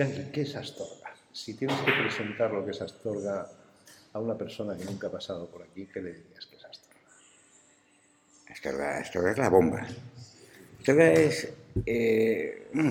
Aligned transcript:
¿Qué 0.00 0.40
es 0.40 0.56
Astorga? 0.56 1.14
Si 1.30 1.52
tienes 1.52 1.78
que 1.80 1.92
presentar 1.92 2.50
lo 2.52 2.64
que 2.64 2.70
es 2.70 2.80
Astorga 2.80 3.46
a 4.14 4.18
una 4.18 4.34
persona 4.34 4.74
que 4.74 4.86
nunca 4.86 5.08
ha 5.08 5.10
pasado 5.10 5.46
por 5.46 5.62
aquí, 5.62 5.86
¿qué 5.92 6.00
le 6.00 6.14
dirías 6.14 6.46
que 6.46 6.56
es 6.56 6.64
Astorga? 6.64 7.00
Astorga, 8.98 9.32
es 9.32 9.38
la 9.38 9.50
bomba. 9.50 9.86
Astorga 10.78 11.12
es 11.12 11.52
eh, 11.84 12.68
mm, 12.72 12.88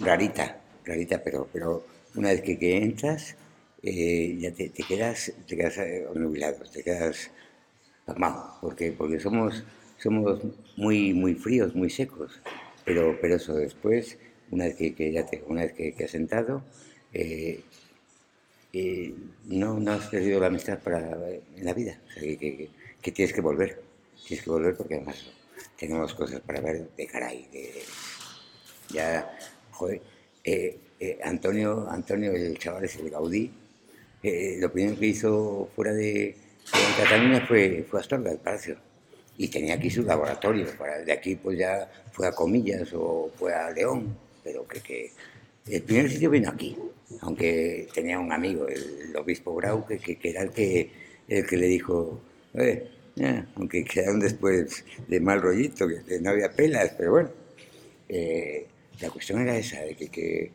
rarita, 0.00 0.60
rarita, 0.84 1.22
pero, 1.22 1.48
pero 1.52 1.86
una 2.16 2.30
vez 2.30 2.42
que, 2.42 2.76
entras, 2.76 3.36
eh, 3.80 4.36
ya 4.40 4.52
te, 4.52 4.70
quedas, 4.70 5.32
te 5.46 5.56
quedas 5.56 5.78
eh, 5.78 6.08
nubilado, 6.12 6.64
te 6.64 6.82
quedas 6.82 7.30
pasmado, 8.04 8.58
porque, 8.60 8.90
porque 8.90 9.20
somos, 9.20 9.62
somos 9.96 10.40
muy, 10.76 11.14
muy 11.14 11.36
fríos, 11.36 11.76
muy 11.76 11.88
secos, 11.88 12.40
pero, 12.84 13.16
pero 13.20 13.36
eso 13.36 13.54
después, 13.54 14.18
una 14.50 14.64
vez 14.64 14.76
que, 14.76 15.12
ya 15.12 15.26
te, 15.26 15.42
una 15.46 15.62
vez 15.62 15.72
que, 15.72 16.04
has 16.04 16.10
sentado, 16.10 16.62
eh, 17.12 17.60
no, 19.46 19.80
no 19.80 19.92
has 19.92 20.06
perdido 20.08 20.40
la 20.40 20.46
amistad 20.46 20.78
para, 20.78 21.16
en 21.56 21.64
la 21.64 21.74
vida, 21.74 22.00
que, 22.14 22.68
tienes 23.12 23.32
que 23.32 23.40
volver, 23.40 23.82
tienes 24.26 24.44
que 24.44 24.50
volver 24.50 24.76
porque 24.76 24.96
además 24.96 25.26
tenemos 25.78 26.14
cosas 26.14 26.40
para 26.40 26.60
ver 26.60 26.88
de 26.96 27.06
caray, 27.06 27.48
de, 27.52 27.82
ya, 28.90 29.38
joder, 29.72 30.00
eh, 30.44 30.78
Antonio, 31.22 31.88
Antonio, 31.88 32.32
el 32.32 32.58
chaval 32.58 32.84
es 32.84 32.96
el 32.96 33.10
Gaudí, 33.10 33.52
eh, 34.22 34.56
lo 34.58 34.72
primero 34.72 34.98
que 34.98 35.06
hizo 35.06 35.68
fuera 35.74 35.92
de, 35.92 36.34
Cataluña 36.98 37.46
fue, 37.46 37.84
fue 37.88 38.00
Astorga, 38.00 38.32
el 38.32 38.38
palacio. 38.38 38.76
Y 39.36 39.48
tenía 39.48 39.74
aquí 39.74 39.90
su 39.90 40.02
laboratorio. 40.02 40.66
De 41.06 41.12
aquí 41.12 41.36
pues 41.36 41.58
ya 41.58 41.88
fue 42.12 42.26
a 42.26 42.32
Comillas 42.32 42.92
o 42.94 43.30
fue 43.38 43.54
a 43.54 43.70
León. 43.70 44.16
Pero 44.48 44.66
que, 44.66 45.12
el 45.66 45.82
primer 45.82 46.10
sitio 46.10 46.30
vino 46.30 46.48
aquí. 46.50 46.76
Aunque 47.20 47.88
tenía 47.92 48.18
un 48.18 48.32
amigo, 48.32 48.66
el, 48.68 49.14
obispo 49.16 49.54
Grau, 49.54 49.86
que, 49.86 49.98
que, 49.98 50.18
era 50.22 50.42
el 50.42 50.50
que, 50.50 50.90
el 51.28 51.46
que 51.46 51.56
le 51.56 51.66
dijo, 51.66 52.20
eh, 52.54 52.88
aunque 53.54 53.84
quedaron 53.84 54.20
después 54.20 54.84
de 55.06 55.20
mal 55.20 55.40
rollito, 55.40 55.86
que 55.88 56.20
no 56.20 56.30
había 56.30 56.50
pelas, 56.50 56.94
pero 56.96 57.12
bueno. 57.12 57.30
la 59.00 59.10
cuestión 59.10 59.40
era 59.40 59.56
esa, 59.56 59.80
de 59.80 59.94
que 59.94 60.50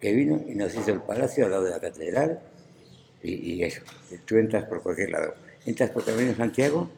que 0.00 0.12
vino 0.12 0.42
y 0.46 0.54
nos 0.54 0.74
hizo 0.74 0.92
el 0.92 1.00
palacio 1.00 1.44
al 1.44 1.50
lado 1.50 1.64
de 1.64 1.70
la 1.70 1.80
catedral 1.80 2.40
y, 3.22 3.62
eso. 3.64 3.82
Tú 4.24 4.36
entras 4.36 4.64
por 4.64 4.80
cualquier 4.80 5.10
lado. 5.10 5.34
Entras 5.66 5.90
por 5.90 6.04
Camino 6.04 6.34
Santiago, 6.36 6.88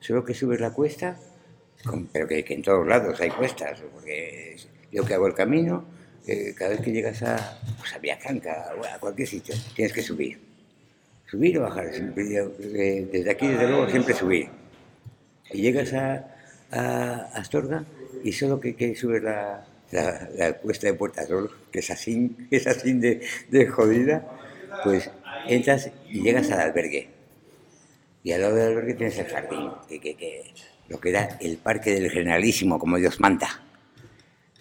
solo 0.00 0.24
que 0.24 0.32
subes 0.32 0.58
la 0.58 0.72
cuesta, 0.72 1.18
pero 2.12 2.26
que, 2.26 2.44
en 2.48 2.62
todos 2.62 2.86
lados 2.86 3.20
hay 3.20 3.30
cuestas, 3.30 3.80
porque 3.92 4.56
yo 4.96 5.04
que 5.04 5.12
hago 5.12 5.26
el 5.26 5.34
camino, 5.34 5.84
cada 6.56 6.70
vez 6.70 6.80
que 6.80 6.90
llegas 6.90 7.22
a, 7.22 7.60
pues 7.78 7.92
a 7.94 7.98
Villacanca 7.98 8.72
o 8.80 8.86
a 8.86 8.98
cualquier 8.98 9.28
sitio, 9.28 9.54
tienes 9.74 9.92
que 9.92 10.02
subir. 10.02 10.40
Subir 11.26 11.58
o 11.58 11.62
bajar. 11.62 11.90
Desde 11.90 13.30
aquí, 13.30 13.46
desde 13.46 13.68
luego, 13.68 13.90
siempre 13.90 14.14
subir. 14.14 14.48
Y 15.52 15.60
llegas 15.60 15.92
a, 15.92 16.32
Astorga 17.34 17.84
y 18.24 18.32
solo 18.32 18.58
que, 18.58 18.74
que 18.74 18.96
subes 18.96 19.22
la, 19.22 19.64
la, 19.92 20.28
la 20.34 20.52
cuesta 20.54 20.88
de 20.88 20.94
Puerta 20.94 21.24
Sol, 21.26 21.50
que 21.70 21.78
es 21.78 21.90
así, 21.90 22.34
es 22.50 22.66
así 22.66 22.94
de, 22.94 23.20
de, 23.50 23.66
jodida, 23.68 24.26
pues 24.82 25.10
entras 25.46 25.90
y 26.08 26.22
llegas 26.22 26.50
al 26.50 26.60
albergue. 26.60 27.08
Y 28.24 28.32
al 28.32 28.40
lado 28.40 28.56
del 28.56 28.68
albergue 28.68 28.94
tienes 28.94 29.18
el 29.18 29.26
jardín, 29.26 29.70
que, 29.88 30.00
que 30.00 30.52
lo 30.88 30.98
que 30.98 31.10
era 31.10 31.38
el 31.40 31.58
parque 31.58 31.92
del 31.92 32.10
generalísimo, 32.10 32.78
como 32.78 32.96
Dios 32.96 33.20
manda. 33.20 33.65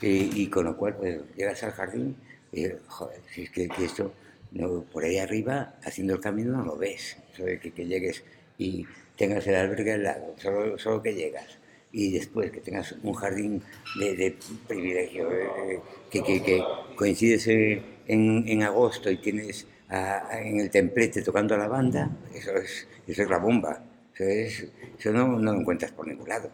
Y, 0.01 0.47
con 0.47 0.65
lo 0.65 0.77
cual, 0.77 0.95
pues 0.97 1.19
llegas 1.35 1.63
al 1.63 1.71
jardín 1.71 2.15
y, 2.51 2.67
joder, 2.87 3.21
si 3.33 3.43
es 3.43 3.49
que, 3.49 3.69
esto, 3.79 4.13
no, 4.51 4.83
por 4.83 5.03
ahí 5.03 5.17
arriba, 5.17 5.75
haciendo 5.83 6.15
el 6.15 6.21
camino, 6.21 6.51
no 6.51 6.65
lo 6.65 6.77
ves. 6.77 7.17
Eso 7.33 7.45
de 7.45 7.59
que, 7.59 7.71
llegues 7.85 8.23
y 8.57 8.85
tengas 9.17 9.47
el 9.47 9.55
albergue 9.55 9.93
al 9.93 10.03
lado, 10.03 10.35
solo, 10.37 10.77
solo 10.77 11.01
que 11.01 11.13
llegas 11.13 11.57
y 11.91 12.11
después 12.11 12.51
que 12.51 12.59
tengas 12.59 12.93
un 13.03 13.13
jardín 13.13 13.63
de, 13.97 14.35
privilegio, 14.67 15.31
eh, 15.31 15.79
que, 16.11 16.21
que, 16.21 16.61
coincides 16.97 17.47
en, 17.47 17.81
en, 18.05 18.63
agosto 18.63 19.09
y 19.09 19.15
tienes 19.15 19.65
en 19.89 20.59
el 20.59 20.69
templete 20.69 21.21
tocando 21.21 21.55
la 21.55 21.69
banda, 21.69 22.11
eso 22.33 22.51
es, 22.57 22.85
eso 23.07 23.23
es 23.23 23.29
la 23.29 23.37
bomba. 23.37 23.81
Eso, 24.13 24.65
eso 24.97 25.11
no, 25.11 25.39
no, 25.39 25.53
lo 25.53 25.59
encuentras 25.59 25.91
por 25.91 26.07
ningún 26.07 26.27
lado. 26.27 26.49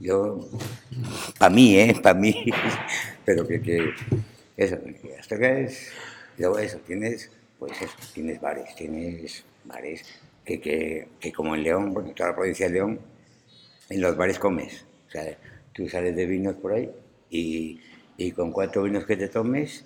Yo, 0.00 0.48
para 1.38 1.54
mí, 1.54 1.76
¿eh? 1.76 1.94
Para 2.02 2.18
mí, 2.18 2.34
pero 3.24 3.46
que, 3.46 3.60
que 3.60 3.94
eso, 4.56 4.78
hasta 5.18 5.38
que 5.38 5.64
es, 5.64 5.92
luego 6.38 6.58
eso, 6.58 6.78
tienes, 6.86 7.30
pues 7.58 7.80
eso, 7.80 7.94
tienes 8.12 8.40
bares, 8.40 8.74
tienes 8.74 9.44
bares 9.64 10.04
que, 10.44 10.60
que, 10.60 11.08
que 11.20 11.32
como 11.32 11.54
en 11.54 11.62
León, 11.62 11.94
bueno, 11.94 12.12
toda 12.14 12.30
la 12.30 12.36
provincia 12.36 12.66
de 12.66 12.74
León, 12.74 13.00
en 13.88 14.00
los 14.00 14.16
bares 14.16 14.38
comes. 14.38 14.84
O 15.08 15.10
sea, 15.10 15.38
tú 15.72 15.88
sales 15.88 16.14
de 16.16 16.26
vinos 16.26 16.56
por 16.56 16.72
ahí 16.72 16.90
y, 17.30 17.80
y 18.16 18.32
con 18.32 18.52
cuatro 18.52 18.82
vinos 18.82 19.04
que 19.06 19.16
te 19.16 19.28
tomes 19.28 19.84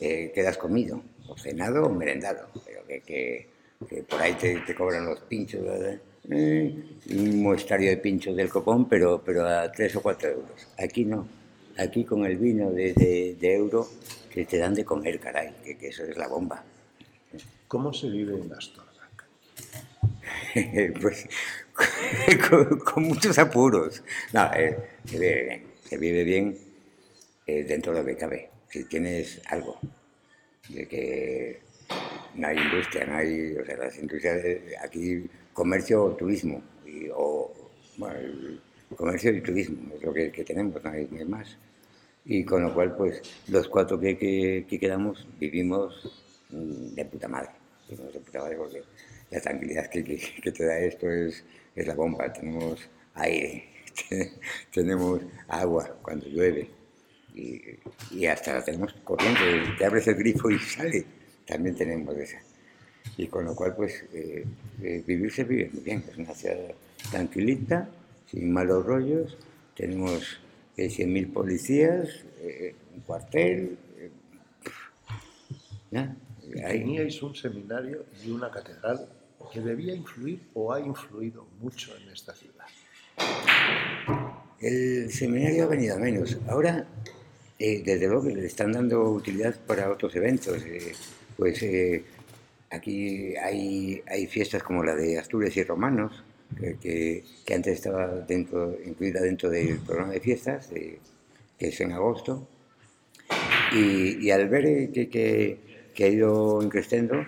eh, 0.00 0.30
quedas 0.32 0.56
comido, 0.56 1.02
o 1.26 1.36
cenado 1.36 1.86
o 1.86 1.90
merendado. 1.90 2.48
Pero 2.64 2.86
que, 2.86 3.00
que, 3.88 4.02
por 4.04 4.20
ahí 4.20 4.34
te, 4.34 4.60
te, 4.60 4.74
cobran 4.74 5.06
los 5.06 5.20
pinchos, 5.20 5.62
eh, 6.30 6.74
un 7.10 7.42
muestrario 7.42 7.90
de 7.90 7.96
pinchos 7.96 8.36
del 8.36 8.48
copón, 8.48 8.88
pero, 8.88 9.22
pero 9.24 9.46
a 9.46 9.70
tres 9.72 9.96
o 9.96 10.02
cuatro 10.02 10.28
euros. 10.30 10.68
Aquí 10.78 11.04
no. 11.04 11.26
Aquí 11.78 12.04
con 12.04 12.24
el 12.26 12.36
vino 12.36 12.70
de, 12.70 12.92
de, 13.38 13.54
euro 13.54 13.88
que 14.30 14.44
te 14.44 14.58
dan 14.58 14.74
de 14.74 14.84
comer, 14.84 15.20
caray, 15.20 15.54
que, 15.64 15.78
que 15.78 15.88
eso 15.88 16.04
es 16.04 16.16
la 16.16 16.26
bomba. 16.26 16.64
¿Cómo 17.68 17.92
se 17.92 18.10
vive 18.10 18.34
en 18.34 18.52
Astorga? 18.52 18.88
pues 21.00 21.28
con, 22.84 23.02
muchos 23.04 23.38
apuros. 23.38 24.02
No, 24.32 24.50
eh, 24.54 24.76
se 25.04 25.18
vive 25.18 25.44
bien, 25.44 25.62
se 25.84 25.98
vive 25.98 26.24
bien 26.24 26.58
eh, 27.46 27.64
dentro 27.64 27.92
de 27.92 28.00
lo 28.00 28.06
que 28.06 28.16
cabe. 28.16 28.50
Si 28.68 28.84
tienes 28.84 29.40
algo 29.46 29.78
de 30.68 30.86
que 30.86 31.60
no 32.34 32.48
hay 32.48 32.58
industria, 32.58 33.06
no 33.06 33.16
hay, 33.16 33.52
o 33.56 33.64
sea, 33.64 33.76
las 33.76 33.96
industrias, 33.98 34.42
aquí 34.82 35.24
comercio 35.58 36.14
turismo, 36.16 36.62
o, 37.16 37.52
bueno, 37.96 38.60
comercio 38.94 39.32
y 39.32 39.40
turismo 39.40 39.92
es 39.96 40.02
lo 40.04 40.14
que, 40.14 40.44
tenemos, 40.46 40.82
no 40.84 40.90
hay, 40.90 41.08
más. 41.26 41.58
Y 42.24 42.44
con 42.44 42.62
lo 42.62 42.72
cual, 42.72 42.94
pues, 42.96 43.20
los 43.48 43.66
cuatro 43.66 43.98
que, 43.98 44.16
que, 44.68 44.78
quedamos 44.78 45.26
vivimos 45.40 45.90
mm, 46.50 46.94
de 46.94 47.04
puta 47.06 47.26
madre. 47.26 47.50
Vivimos 47.88 48.12
de 48.12 48.20
puta 48.20 48.38
madre 48.38 48.56
porque 48.56 48.82
la 49.32 49.40
tranquilidad 49.40 49.90
que, 49.90 50.04
que 50.04 50.52
te 50.52 50.64
da 50.64 50.78
esto 50.78 51.10
es 51.10 51.44
es 51.74 51.86
la 51.86 51.94
bomba, 51.94 52.32
tenemos 52.32 52.88
aire, 53.14 53.64
tenemos 54.72 55.20
agua 55.48 55.98
cuando 56.02 56.26
llueve 56.26 56.68
y, 57.34 58.26
hasta 58.26 58.54
la 58.54 58.64
tenemos 58.64 58.92
corriente, 59.04 59.40
te 59.76 59.84
abres 59.84 60.06
el 60.08 60.16
grifo 60.16 60.50
y 60.50 60.58
sale, 60.58 61.04
también 61.46 61.76
tenemos 61.76 62.16
esa. 62.16 62.47
Y 63.16 63.26
con 63.26 63.44
lo 63.44 63.54
cual, 63.54 63.74
pues, 63.76 64.04
eh, 64.12 64.44
eh, 64.82 65.04
vivir 65.06 65.32
se 65.32 65.44
vive 65.44 65.70
muy 65.72 65.82
bien, 65.82 66.04
es 66.10 66.16
una 66.16 66.34
ciudad 66.34 66.56
tranquilita, 67.10 67.88
sin 68.30 68.52
malos 68.52 68.84
rollos, 68.84 69.36
tenemos 69.74 70.38
100.000 70.76 71.22
eh, 71.22 71.26
policías, 71.26 72.08
un 72.94 73.00
cuartel. 73.00 73.76
Teníais 76.52 77.22
un 77.22 77.34
seminario 77.34 78.04
y 78.24 78.30
una 78.30 78.50
catedral 78.50 79.08
que 79.52 79.60
debía 79.60 79.94
influir 79.94 80.40
o 80.54 80.72
ha 80.72 80.80
influido 80.80 81.46
mucho 81.60 81.96
en 81.96 82.10
esta 82.10 82.34
ciudad? 82.34 82.66
El 84.60 85.10
seminario 85.12 85.64
ha 85.64 85.68
venido 85.68 85.96
a 85.96 85.98
menos. 85.98 86.36
Ahora, 86.48 86.86
eh, 87.58 87.82
desde 87.84 88.06
luego 88.06 88.24
que 88.24 88.34
le 88.34 88.46
están 88.46 88.72
dando 88.72 89.02
utilidad 89.10 89.54
para 89.66 89.90
otros 89.90 90.14
eventos. 90.16 90.62
Eh, 90.64 90.92
pues 91.36 91.62
eh, 91.62 92.04
aquí 92.70 93.34
hay, 93.36 94.02
hay 94.06 94.26
fiestas 94.26 94.62
como 94.62 94.84
la 94.84 94.94
de 94.94 95.18
Asturias 95.18 95.56
y 95.56 95.64
Romanos, 95.64 96.24
que, 96.80 97.24
que, 97.44 97.54
antes 97.54 97.74
estaba 97.74 98.06
dentro, 98.06 98.76
incluida 98.84 99.20
dentro 99.20 99.50
del 99.50 99.78
programa 99.80 100.12
de 100.12 100.20
fiestas, 100.20 100.68
que 100.68 100.98
es 101.58 101.80
en 101.80 101.92
agosto. 101.92 102.48
Y, 103.72 104.26
y 104.26 104.30
al 104.30 104.48
ver 104.48 104.90
que, 104.92 105.08
que, 105.08 105.58
que, 105.94 106.04
ha 106.04 106.08
ido 106.08 106.62
increciendo, 106.62 107.24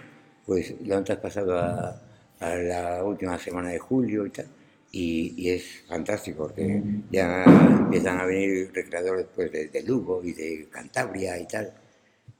pues 0.46 0.74
lo 0.84 0.96
han 0.96 1.04
traspasado 1.04 1.58
a, 1.58 2.00
a 2.40 2.54
la 2.56 3.04
última 3.04 3.38
semana 3.38 3.68
de 3.70 3.78
julio 3.78 4.26
y 4.26 4.30
tal. 4.30 4.46
Y, 4.92 5.48
es 5.50 5.82
fantástico 5.86 6.44
porque 6.44 6.82
ya 7.10 7.44
empiezan 7.44 8.18
a 8.18 8.24
venir 8.24 8.70
recreadores 8.72 9.26
pues, 9.34 9.52
de, 9.52 9.82
Lugo 9.86 10.22
y 10.24 10.32
de 10.32 10.68
Cantabria 10.70 11.38
y 11.38 11.46
tal. 11.46 11.72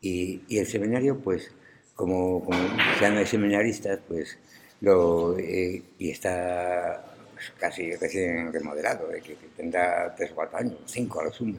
Y, 0.01 0.43
y 0.49 0.59
el 0.59 0.67
seminario, 0.67 1.19
pues, 1.19 1.53
como, 2.01 2.43
como, 2.43 2.59
ya 2.99 3.11
no 3.11 3.27
seminaristas, 3.27 4.01
pues, 4.09 4.39
lo, 4.81 5.39
eh, 5.39 5.83
y 5.99 6.11
está 6.11 7.05
casi 7.59 7.95
recién 7.95 8.51
remodelado, 8.51 9.11
que, 9.23 9.37
tendrá 9.55 10.15
tres 10.17 10.31
o 10.33 10.35
cuatro 10.35 10.57
años, 10.57 10.79
cinco 10.87 11.21
a 11.21 11.25
lo 11.25 11.33
sumo. 11.33 11.59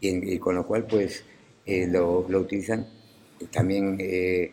Y, 0.00 0.38
con 0.38 0.54
lo 0.54 0.66
cual, 0.66 0.86
pues, 0.86 1.24
eh, 1.64 1.86
lo, 1.86 2.26
lo, 2.28 2.40
utilizan. 2.40 2.86
También 3.50 3.96
eh, 4.00 4.52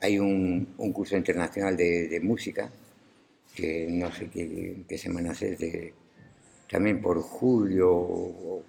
hay 0.00 0.18
un, 0.18 0.74
un, 0.76 0.92
curso 0.92 1.16
internacional 1.16 1.74
de, 1.74 2.08
de, 2.08 2.20
música, 2.20 2.70
que 3.54 3.86
no 3.88 4.12
sé 4.12 4.28
qué, 4.28 4.82
qué 4.86 4.98
semanas 4.98 5.40
es, 5.40 5.58
de, 5.58 5.94
también 6.70 7.00
por 7.00 7.22
julio 7.22 7.90
o, 7.90 8.62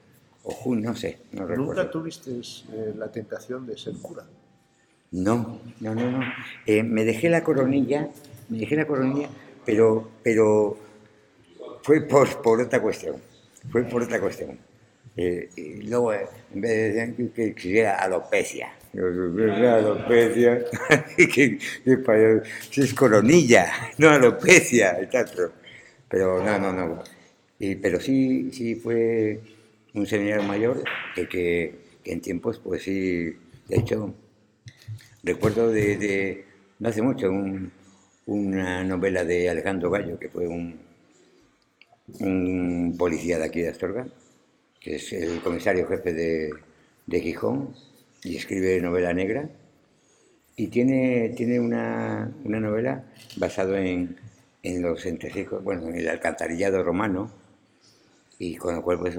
o 0.44 0.52
junio, 0.52 0.92
no 0.92 0.96
sé. 0.96 1.20
No 1.34 1.42
¿Nunca 1.42 1.56
recuerdo. 1.56 1.90
tuviste 1.90 2.32
la 2.96 3.12
tentación 3.12 3.68
de 3.68 3.78
ser 3.78 3.96
cura? 3.96 4.26
No, 5.12 5.60
no, 5.80 5.96
no, 5.96 6.12
no. 6.12 6.34
Eh, 6.66 6.84
me 6.84 7.04
dejé 7.04 7.30
la 7.30 7.44
coronilla, 7.44 8.10
me 8.50 8.60
dejé 8.60 8.76
la 8.76 8.86
coronilla, 8.86 9.28
pero, 9.66 10.10
pero 10.24 10.78
fue 11.82 12.02
por, 12.02 12.28
otra 12.62 12.80
cuestión, 12.80 13.16
fue 13.72 13.84
por 13.84 14.04
otra 14.04 14.20
cuestión. 14.20 14.60
Eh, 15.18 15.50
y 15.56 15.82
luego, 15.84 16.14
eh, 16.14 16.28
en 16.54 16.62
vez 16.62 16.72
de 16.72 17.06
decir 17.06 17.32
que 17.32 17.56
quisiera 17.56 17.96
alopecia, 17.96 18.72
yo 18.94 19.06
alopecia, 19.06 20.64
que, 21.18 21.58
que 21.58 22.82
es 22.82 22.94
coronilla, 22.94 23.72
no 23.98 24.10
alopecia, 24.10 24.98
pero, 25.12 25.52
pero 26.08 26.44
no, 26.44 26.60
no, 26.60 26.72
no. 26.72 27.04
Y, 27.60 27.76
pero 27.76 28.00
sí, 28.00 28.52
sí 28.52 28.76
fue 28.76 29.40
un 29.94 30.06
seminario 30.06 30.44
mayor 30.44 30.84
que, 31.16 31.28
que, 31.28 31.76
que 32.04 32.12
en 32.14 32.22
tiempos, 32.22 32.60
pues 32.60 32.84
sí, 32.84 33.36
de 33.68 33.78
hecho, 33.78 34.14
recuerdo 35.24 35.70
de, 35.70 36.46
no 36.80 36.90
hace 36.90 37.02
mucho 37.02 37.30
un, 37.30 37.72
una 38.26 38.84
novela 38.84 39.24
de 39.24 39.50
Alejandro 39.50 39.90
Gallo, 39.90 40.20
que 40.20 40.30
fue 40.30 40.48
un, 40.48 40.88
policía 42.98 43.38
de 43.38 43.46
aquí 43.46 43.62
de 43.62 43.70
Astorga, 43.70 44.08
que 44.80 44.96
es 44.96 45.14
el 45.14 45.42
comisario 45.42 45.88
jefe 45.88 46.14
de, 46.14 46.52
de 47.06 47.22
Gijón, 47.22 47.76
y 48.24 48.36
escribe 48.36 48.82
novela 48.82 49.14
negra. 49.14 49.50
Y 50.56 50.68
tiene, 50.68 51.30
tiene 51.38 51.60
una, 51.60 52.34
una 52.44 52.60
novela 52.60 53.06
basada 53.38 53.80
en, 53.80 54.18
en 54.64 54.82
los 54.82 55.06
entresijos, 55.06 55.64
bueno, 55.64 55.88
en 55.88 55.96
el 55.96 56.10
alcantarillado 56.10 56.84
romano, 56.84 57.32
y 58.38 58.56
con 58.56 58.76
lo 58.76 58.82
cual, 58.82 59.00
pues, 59.00 59.18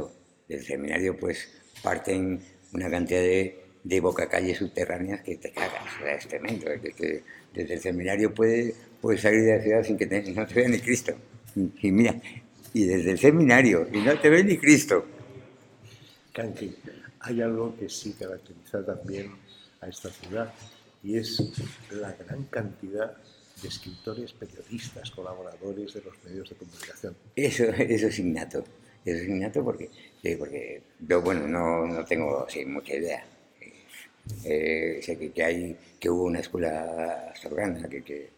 del 0.49 0.62
seminario, 0.62 1.17
pues, 1.17 1.49
parten 1.82 2.41
una 2.73 2.91
cantidad 2.91 3.20
de, 3.20 3.70
de 3.82 4.00
bocacalles 4.00 4.59
subterráneas 4.59 5.23
que 5.23 5.37
te 5.37 5.53
cagas, 5.53 5.85
o 5.97 6.05
sea, 6.05 6.15
es 6.15 6.29
tremendo. 6.29 6.67
Que, 6.67 7.23
desde 7.53 7.75
el 7.75 7.81
seminario 7.81 8.32
puedes 8.32 8.75
puede 9.00 9.19
salir 9.19 9.43
de 9.43 9.56
la 9.56 9.62
ciudad 9.62 9.82
sin 9.82 9.97
que 9.97 10.06
te, 10.06 10.23
no 10.32 10.47
te 10.47 10.55
vea 10.55 10.69
ni 10.69 10.79
Cristo. 10.79 11.15
Y, 11.56 11.91
mira, 11.91 12.15
y 12.73 12.85
desde 12.85 13.12
el 13.12 13.19
seminario, 13.19 13.88
y 13.93 13.99
no 13.99 14.19
te 14.21 14.29
ve 14.29 14.44
ni 14.44 14.59
Cristo. 14.59 15.05
Kanki, 16.32 16.77
hay 17.21 17.43
algo 17.43 17.77
que 17.77 17.88
sí 17.88 18.15
caracteriza 18.19 18.85
también 18.85 19.32
a 19.81 19.88
esta 19.88 20.11
ciudad, 20.11 20.53
y 21.03 21.17
es 21.17 21.43
la 21.91 22.12
gran 22.12 22.44
cantidad 22.44 23.17
de 23.62 23.69
escritores, 23.69 24.33
periodistas, 24.33 25.11
colaboradores 25.11 25.94
de 25.94 26.03
los 26.03 26.15
medios 26.25 26.49
de 26.50 26.56
comunicación. 26.56 27.17
Eso, 27.35 27.65
eso 27.65 28.06
es 28.06 28.19
innato, 28.19 28.65
eso 29.05 29.23
es 29.23 29.29
innato 29.29 29.65
porque, 29.65 29.91
porque 30.38 30.83
yo, 31.00 31.21
bueno, 31.21 31.49
no, 31.49 31.87
no 31.87 32.05
tengo 32.05 32.47
sí, 32.49 32.65
mucha 32.65 32.94
idea. 32.94 33.25
Eh, 34.44 35.00
que, 35.05 35.32
que, 35.32 35.44
hay, 35.44 35.77
que 35.99 36.09
hubo 36.11 36.25
una 36.25 36.41
escuela 36.41 37.31
astorgana 37.32 37.88
que, 37.88 38.31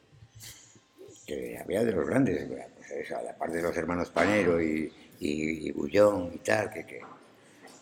había 1.60 1.84
de 1.84 1.92
los 1.92 2.06
grandes, 2.06 2.46
pues 2.46 3.12
a 3.12 3.22
la 3.22 3.36
parte 3.36 3.56
de 3.56 3.62
los 3.62 3.76
hermanos 3.76 4.10
Panero 4.10 4.60
y, 4.62 4.92
y, 5.20 5.68
y 5.68 5.72
Bullón 5.72 6.32
y 6.34 6.38
tal, 6.38 6.70
que, 6.70 6.84
que 6.84 7.00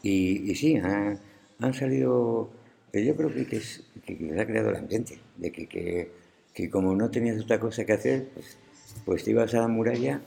y, 0.03 0.51
y, 0.51 0.55
sí, 0.55 0.77
han, 0.77 1.19
han, 1.59 1.75
salido, 1.75 2.51
yo 2.93 3.17
creo 3.17 3.33
que, 3.33 3.57
es, 3.57 3.83
que, 4.07 4.15
les 4.15 4.39
ha 4.39 4.47
creado 4.47 4.71
el 4.71 4.77
ambiente, 4.77 5.19
de 5.37 5.51
que, 5.51 6.71
como 6.71 6.95
no 6.95 7.11
tenías 7.11 7.43
otra 7.43 7.59
cosa 7.59 7.85
que 7.85 7.95
hacer, 7.95 8.29
pues, 8.35 8.59
pues 9.05 9.25
te 9.25 9.31
ibas 9.31 9.55
a 9.55 9.61
la 9.61 9.69
muralla 9.69 10.21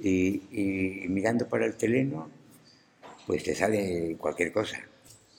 y, 0.00 0.42
y 0.50 1.08
mirando 1.08 1.46
para 1.46 1.66
el 1.66 1.74
teleno, 1.74 2.28
pues 3.26 3.44
te 3.44 3.54
sale 3.54 4.16
cualquier 4.18 4.52
cosa. 4.52 4.78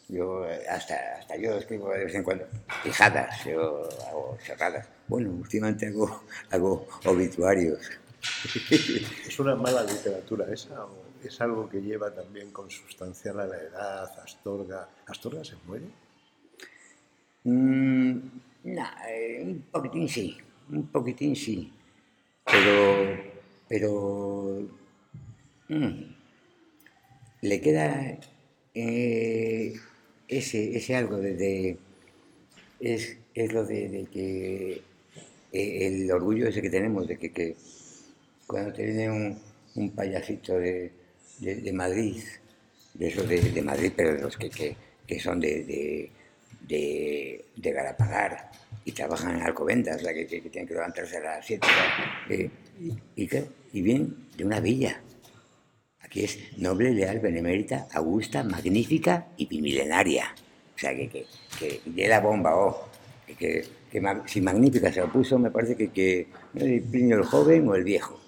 Yo 0.08 0.46
hasta, 0.70 1.18
hasta 1.20 1.36
yo 1.38 1.56
escribo 1.56 1.90
de 1.92 2.06
vez 2.06 2.16
en 2.16 2.24
cuando 2.24 2.46
fijadas, 2.84 3.44
yo 3.44 3.90
hago 4.08 4.38
cerradas. 4.40 4.88
Bueno, 5.08 5.32
últimamente 5.32 5.88
hago, 5.88 6.24
hago 6.52 6.88
obituarios. 7.06 7.80
¿Es 8.72 9.40
una 9.40 9.56
mala 9.56 9.84
literatura 9.84 10.46
esa 10.52 10.86
o 10.86 11.06
es 11.24 11.42
algo 11.42 11.68
que 11.68 11.82
lleva 11.82 12.12
también 12.14 12.52
consustancial 12.52 13.40
a 13.40 13.48
la 13.48 13.58
edad? 13.58 14.20
¿Astorga, 14.24 14.88
¿Astorga 15.08 15.44
se 15.44 15.56
muere? 15.66 15.86
Mm, 17.44 18.18
no, 18.64 18.84
eh, 19.08 19.42
un 19.44 19.62
poquitín 19.72 20.08
sí, 20.10 20.38
un 20.70 20.88
poquitín 20.88 21.36
sí. 21.36 21.72
Pero, 22.46 23.18
pero 23.68 24.62
mm, 25.70 26.16
le 27.42 27.62
queda 27.62 28.18
eh, 28.74 29.74
ese, 30.28 30.78
ese 30.78 30.96
algo 30.96 31.18
de, 31.18 31.78
es, 32.80 33.18
es, 33.34 33.54
lo 33.54 33.66
de, 33.66 34.08
que 34.12 34.82
eh, 35.52 35.88
el 35.88 36.12
orgullo 36.12 36.48
ese 36.48 36.62
que 36.62 36.70
tenemos 36.70 37.08
de 37.08 37.18
que, 37.18 37.32
que 37.32 37.56
cuando 38.48 38.74
te 38.74 38.84
viene 38.84 39.10
un, 39.10 39.40
un 39.76 39.92
payasito 39.92 40.58
de, 40.58 40.92
de, 41.40 41.74
Madrid, 41.74 42.24
de 42.94 43.08
esos 43.08 43.28
de, 43.28 43.62
Madrid, 43.62 43.92
pero 43.96 44.14
de 44.14 44.22
los 44.22 44.38
que, 44.38 44.50
que, 44.50 44.76
que 45.06 45.20
son 45.20 45.40
de, 45.40 46.12
de, 46.68 47.72
Galapagar 47.72 48.52
y 48.86 48.92
trabajan 48.92 49.36
en 49.36 49.42
Alcobendas, 49.42 50.02
la 50.04 50.14
que, 50.14 50.28
que, 50.28 50.40
tienen 50.42 50.68
que 50.68 50.76
levantarse 50.76 51.18
a 51.18 51.22
las 51.22 51.46
7 51.46 51.68
eh, 52.30 52.50
y, 52.80 53.24
y, 53.24 53.30
y 53.74 53.82
vienen 53.82 54.28
de 54.38 54.46
una 54.46 54.60
villa. 54.60 55.02
Aquí 56.06 56.24
es 56.24 56.38
noble, 56.58 56.94
leal, 56.94 57.20
benemérita, 57.20 57.88
augusta, 57.94 58.44
magnífica 58.44 59.28
y 59.38 59.48
bimilenaria. 59.48 60.36
O 60.76 60.78
sea, 60.78 60.96
que, 60.96 61.10
que, 61.10 61.82
de 61.84 62.08
la 62.08 62.20
bomba, 62.20 62.56
oh, 62.56 62.90
que, 63.40 63.66
si 64.28 64.40
magnífica 64.40 64.92
se 64.94 65.00
lo 65.00 65.12
puso, 65.12 65.40
me 65.40 65.50
parece 65.50 65.76
que, 65.76 65.90
que 65.90 66.28
el 66.56 66.82
Plinio 66.84 67.18
el 67.18 67.24
joven 67.24 67.68
o 67.68 67.76
el 67.76 67.84
viejo. 67.84 68.20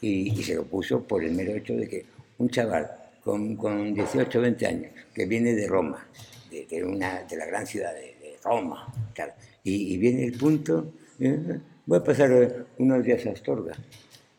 Y, 0.00 0.42
se 0.42 0.54
lo 0.54 0.64
puso 0.64 1.02
por 1.02 1.22
el 1.22 1.32
mero 1.32 1.52
hecho 1.52 1.74
de 1.74 1.86
que 1.86 2.06
un 2.38 2.48
chaval 2.48 2.90
con, 3.22 3.56
con 3.56 3.92
18 3.92 4.38
o 4.38 4.42
20 4.42 4.66
años, 4.66 4.92
que 5.14 5.26
viene 5.26 5.54
de 5.54 5.68
Roma, 5.68 6.06
de, 6.50 6.82
una, 6.82 7.22
de 7.24 7.36
la 7.36 7.46
gran 7.46 7.66
ciudad 7.66 7.92
de, 7.94 8.12
Roma, 8.42 8.92
tal, 9.14 9.32
y, 9.62 9.96
viene 9.98 10.24
el 10.24 10.32
punto, 10.32 10.94
eh, 11.20 11.60
voy 11.86 11.98
a 11.98 12.02
pasar 12.02 12.66
unos 12.78 13.04
días 13.04 13.24
a 13.26 13.30
Astorga. 13.30 13.76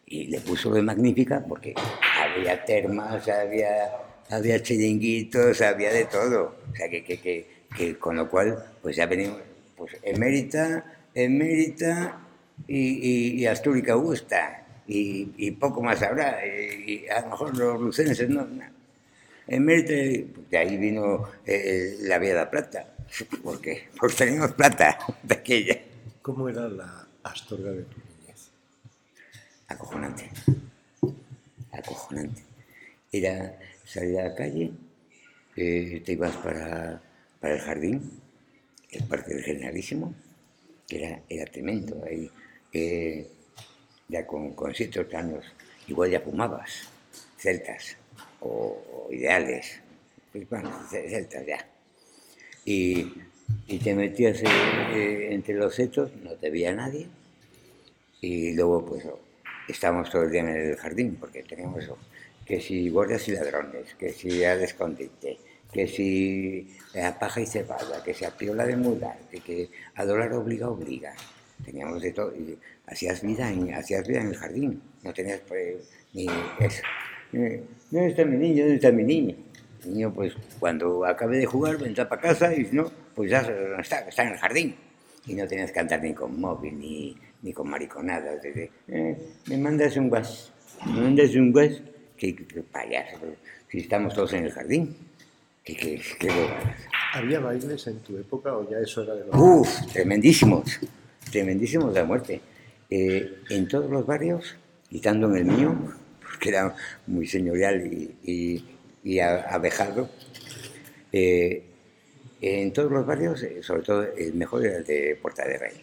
Y 0.06 0.26
le 0.26 0.42
puso 0.42 0.72
de 0.72 0.82
magnífica 0.82 1.44
porque 1.48 1.74
había 2.36 2.64
termas, 2.66 3.28
había, 3.28 3.92
había 4.30 4.62
chiringuitos, 4.62 5.62
había 5.62 5.92
de 5.94 6.06
todo. 6.06 6.56
O 6.72 6.76
sea, 6.76 6.90
que, 6.90 7.04
que, 7.04 7.20
que, 7.20 7.48
que 7.76 7.98
con 7.98 8.16
lo 8.16 8.30
cual, 8.30 8.64
pues 8.82 8.96
ya 8.96 9.06
venimos, 9.06 9.40
pues 9.76 9.98
emérita, 10.04 10.86
emérita 11.14 12.20
y, 12.68 12.78
y, 12.78 13.42
y 13.42 13.46
Astúrica 13.46 13.94
Augusta. 13.94 14.60
Y, 14.86 15.32
y, 15.38 15.52
poco 15.52 15.82
más 15.82 16.02
habrá. 16.02 16.46
Y, 16.46 17.08
a 17.08 17.22
lo 17.22 17.30
mejor 17.30 17.58
los 17.58 17.82
lucenses 17.82 18.30
no. 18.30 18.46
no. 18.46 18.66
Emérita, 19.48 19.94
de 20.50 20.58
ahí 20.58 20.78
vino 20.78 21.30
eh, 21.46 21.98
la 22.02 22.18
Vía 22.20 22.30
de 22.30 22.36
la 22.36 22.52
Plata. 22.52 22.88
¿Por 23.44 23.62
qué? 23.62 23.90
Porque 23.98 24.16
teníamos 24.16 24.54
plata 24.54 24.98
de 25.22 25.36
aquella. 25.36 25.80
¿Cómo 26.22 26.50
era 26.50 26.68
la 26.68 27.08
Astorga 27.24 27.72
de 27.72 27.84
tu 27.84 27.98
niñez? 27.98 28.50
Acojonante 29.68 30.30
acojonante. 31.74 32.42
Era 33.12 33.60
salir 33.84 34.20
a 34.20 34.30
la 34.30 34.36
calle, 34.36 34.72
eh, 35.56 36.02
te 36.06 36.14
ibas 36.14 36.36
para, 36.38 37.02
para, 37.40 37.56
el 37.56 37.62
jardín, 37.62 38.22
el 38.92 39.04
Parque 39.04 39.34
del 39.34 39.44
Generalísimo, 39.44 40.14
que 40.88 41.04
era, 41.04 41.22
era 41.30 41.46
tremendo. 41.46 42.04
Ahí, 42.06 42.30
eh, 42.72 43.28
ya 44.08 44.26
con, 44.26 44.54
con 44.54 44.74
siete 44.74 45.06
igual 45.88 46.12
ya 46.12 46.22
fumabas, 46.22 46.90
celtas 47.38 47.98
o, 48.42 49.08
ideales, 49.12 49.80
pues 50.32 50.50
bueno, 50.50 50.72
celtas 50.90 51.46
ya. 51.46 51.68
Y, 52.66 53.12
y 53.68 53.78
te 53.80 53.94
metías 53.94 54.42
eh, 54.44 55.34
entre 55.34 55.56
los 55.56 55.76
setos, 55.76 56.16
no 56.24 56.32
te 56.34 56.50
veía 56.50 56.74
nadie, 56.74 57.08
y 58.22 58.54
luego 58.54 58.86
pues 58.86 59.06
estábamos 59.68 60.10
todo 60.10 60.24
el 60.24 60.32
día 60.32 60.42
en 60.42 60.50
el 60.50 60.76
jardín, 60.78 61.18
porque 61.20 61.44
teníamos 61.44 61.90
que 62.46 62.60
si 62.60 62.90
guardias 62.90 63.28
y 63.28 63.32
ladrones, 63.32 63.96
que 63.96 64.12
si 64.12 64.44
al 64.44 64.62
escondite, 64.62 65.38
que 65.72 65.88
si 65.88 66.68
a 67.02 67.18
paja 67.18 67.42
y 67.42 67.46
cebada, 67.46 68.04
que 68.04 68.14
si 68.14 68.26
a 68.26 68.32
piola 68.32 68.66
de 68.66 68.76
mudar, 68.76 69.18
que, 69.32 69.40
que 69.40 69.70
a 69.96 70.06
dólar 70.06 70.34
obliga, 70.34 70.70
obliga. 70.70 71.14
Teníamos 71.64 72.02
de 72.02 72.12
todo, 72.12 72.36
y 72.36 72.58
hacías 72.88 73.22
vida 73.22 73.50
en, 73.50 73.74
hacías 73.74 74.08
vida 74.08 74.22
en 74.22 74.28
el 74.28 74.36
jardín, 74.36 74.82
no 75.04 75.14
tenías 75.14 75.40
pues, 75.48 75.90
ni 76.14 76.28
eso. 76.60 76.84
¿Dónde 77.32 78.10
está 78.10 78.26
mi 78.26 78.38
niño? 78.38 78.64
¿Dónde 78.64 78.76
está 78.76 78.92
mi 78.92 79.04
niño? 79.04 79.36
El 79.84 79.94
niño, 79.94 80.14
pues, 80.14 80.34
cuando 80.60 81.06
acabe 81.06 81.38
de 81.38 81.46
jugar, 81.46 81.78
vendrá 81.78 82.08
para 82.08 82.22
casa 82.22 82.54
y 82.54 82.66
si 82.66 82.76
no, 82.76 82.92
pues 83.16 83.32
ya 83.32 83.40
está, 83.80 84.00
está 84.08 84.24
en 84.24 84.34
el 84.34 84.38
jardín. 84.38 84.76
Y 85.26 85.34
no 85.36 85.48
tenías 85.48 85.72
que 85.72 85.80
andar 85.80 86.02
ni 86.04 86.14
con 86.14 86.40
móvil, 86.40 86.78
ni, 86.78 87.18
ni 87.44 87.54
con 87.54 87.70
mariconadas. 87.70 88.42
De, 88.42 88.72
eh, 88.88 89.18
me 89.48 89.58
mandas 89.58 89.96
un 89.98 90.10
gas, 90.10 90.52
me 90.86 91.02
mandas 91.02 91.36
un 91.36 91.54
gas, 91.54 91.82
que, 92.18 92.34
payaso, 92.72 93.20
si 93.70 93.80
estamos 93.80 94.14
todos 94.14 94.34
en 94.34 94.46
el 94.46 94.52
jardín. 94.52 94.96
Que, 95.64 95.76
que, 95.76 96.02
que 96.20 96.30
¿Había 97.14 97.40
bailes 97.40 97.88
en 97.88 98.00
tu 98.00 98.18
época 98.18 98.58
o 98.58 98.70
ya 98.70 98.80
eso 98.80 99.04
era 99.04 99.14
de 99.16 99.26
los... 99.26 99.36
Uf, 99.36 99.94
tremendísimos, 99.94 100.80
tremendísimos 101.32 101.94
la 101.94 102.04
muerte. 102.04 102.42
Eh, 102.90 103.38
en 103.50 103.68
todos 103.68 103.90
los 103.90 104.06
barrios, 104.06 104.56
quitando 104.90 105.30
en 105.30 105.38
el 105.38 105.46
mío, 105.46 105.76
porque 106.22 106.50
era 106.50 106.76
muy 107.08 107.28
señorial 107.28 107.86
y, 107.86 108.66
y, 109.04 109.20
abejado, 109.20 110.10
eh, 111.12 111.64
en 112.42 112.74
todos 112.74 112.92
los 112.92 113.06
barrios, 113.06 113.44
eh, 113.44 113.62
sobre 113.62 113.84
todo 113.84 114.04
el 114.04 114.34
mejor 114.34 114.66
era 114.66 114.78
el 114.78 114.84
de 114.84 115.18
Puerta 115.22 115.48
de 115.48 115.58
Rey. 115.58 115.74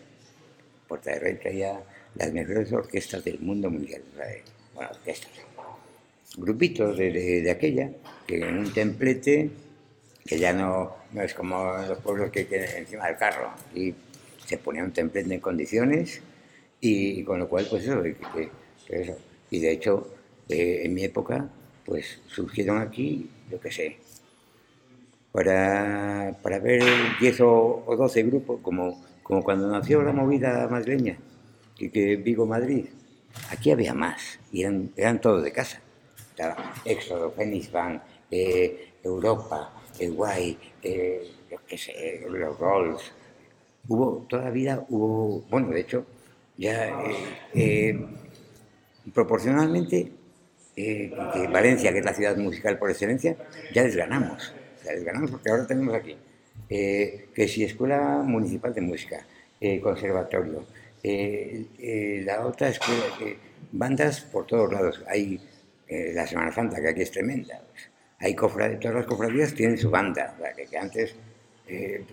Puerta 0.91 1.13
de 1.13 1.21
Rey 1.21 1.35
traía 1.37 1.81
las 2.17 2.33
mejores 2.33 2.73
orquestas 2.73 3.23
del 3.23 3.39
mundo 3.39 3.71
mundial. 3.71 4.03
Bueno, 4.75 4.91
orquestas. 4.91 5.31
Grupitos 6.37 6.99
de, 6.99 7.49
aquella, 7.49 7.93
que 8.27 8.39
en 8.39 8.59
un 8.59 8.73
templete, 8.73 9.51
que 10.27 10.37
ya 10.37 10.53
no, 10.53 10.97
no 11.13 11.23
es 11.23 11.33
como 11.33 11.77
los 11.89 11.99
pueblos 11.99 12.33
que 12.33 12.45
tienen 12.45 12.71
encima 12.77 13.07
del 13.07 13.17
carro, 13.17 13.53
y 13.73 13.95
se 14.45 14.59
ponía 14.59 14.83
un 14.83 14.91
templete 14.91 15.33
en 15.33 15.41
condiciones, 15.41 16.21
y, 16.81 17.23
con 17.23 17.39
lo 17.39 17.49
cual, 17.49 17.69
pues 17.71 17.85
eso, 17.85 18.03
eso. 18.89 19.17
Y 19.49 19.61
de 19.61 19.71
hecho, 19.71 20.13
eh, 20.49 20.83
en 20.85 20.95
mi 20.95 21.05
época, 21.05 21.49
pues 21.85 22.21
surgieron 22.27 22.79
aquí, 22.79 23.31
yo 23.49 23.61
qué 23.61 23.71
sé, 23.71 23.97
para, 25.31 26.37
para 26.43 26.59
ver 26.59 26.83
10 27.21 27.41
o, 27.43 27.95
12 27.97 28.23
grupos, 28.25 28.61
como, 28.61 29.01
como 29.31 29.45
cuando 29.45 29.69
nació 29.71 30.03
la 30.03 30.13
movida 30.13 30.67
madrileña, 30.67 31.17
que, 31.79 31.89
que 31.89 32.17
Vigo 32.17 32.47
Madrid. 32.47 32.87
Aquí 33.51 33.71
había 33.71 33.95
más, 33.95 34.41
y 34.51 34.63
eran, 34.63 34.91
eran 34.97 35.21
todos 35.21 35.45
de 35.45 35.53
casa. 35.53 35.81
Estaba 36.31 36.75
Éxodo, 36.85 37.31
Phoenix 37.31 37.71
Band, 37.71 38.01
eh, 38.29 38.95
Europa, 39.05 39.73
el 40.01 40.15
Guay, 40.15 40.59
eh, 40.83 41.31
qué 41.65 41.79
sé, 41.79 42.27
los 42.29 42.59
Rolls. 42.59 43.13
Hubo, 43.87 44.27
toda 44.29 44.47
la 44.47 44.51
vida 44.51 44.85
hubo, 44.89 45.43
bueno, 45.49 45.69
de 45.69 45.81
hecho, 45.81 46.05
ya 46.57 46.89
eh, 46.89 47.17
eh 47.55 48.07
proporcionalmente, 49.15 50.11
eh, 50.75 51.13
Valencia, 51.53 51.93
que 51.93 52.01
es 52.01 52.05
la 52.05 52.15
ciudad 52.15 52.37
musical 52.37 52.79
por 52.81 52.91
excelencia, 52.91 53.37
ya 53.73 53.85
les 53.85 53.95
ganamos 53.95 54.53
ganamos 55.05 55.31
porque 55.31 55.51
ahora 55.51 55.67
tenemos 55.67 55.95
aquí 55.95 56.17
eh, 56.71 57.29
que 57.35 57.49
si 57.49 57.65
Escuela 57.65 58.23
Municipal 58.25 58.73
de 58.73 58.81
Música, 58.81 59.27
eh, 59.61 59.81
Conservatorio, 59.81 60.65
eh, 61.03 62.23
la 62.25 62.47
otra 62.47 62.69
escuela, 62.69 63.05
bandas 63.73 64.21
por 64.21 64.47
todos 64.47 64.73
lados. 64.73 65.03
Hay 65.09 65.41
la 65.89 66.25
Semana 66.25 66.53
Santa, 66.53 66.81
que 66.81 66.89
aquí 66.89 67.03
es 67.03 67.11
tremenda. 67.11 67.61
Hay 68.21 68.35
todas 68.35 68.95
las 68.95 69.07
cofradías 69.07 69.53
tienen 69.53 69.77
su 69.77 69.91
banda, 69.91 70.37
que, 70.55 70.79
antes 70.79 71.17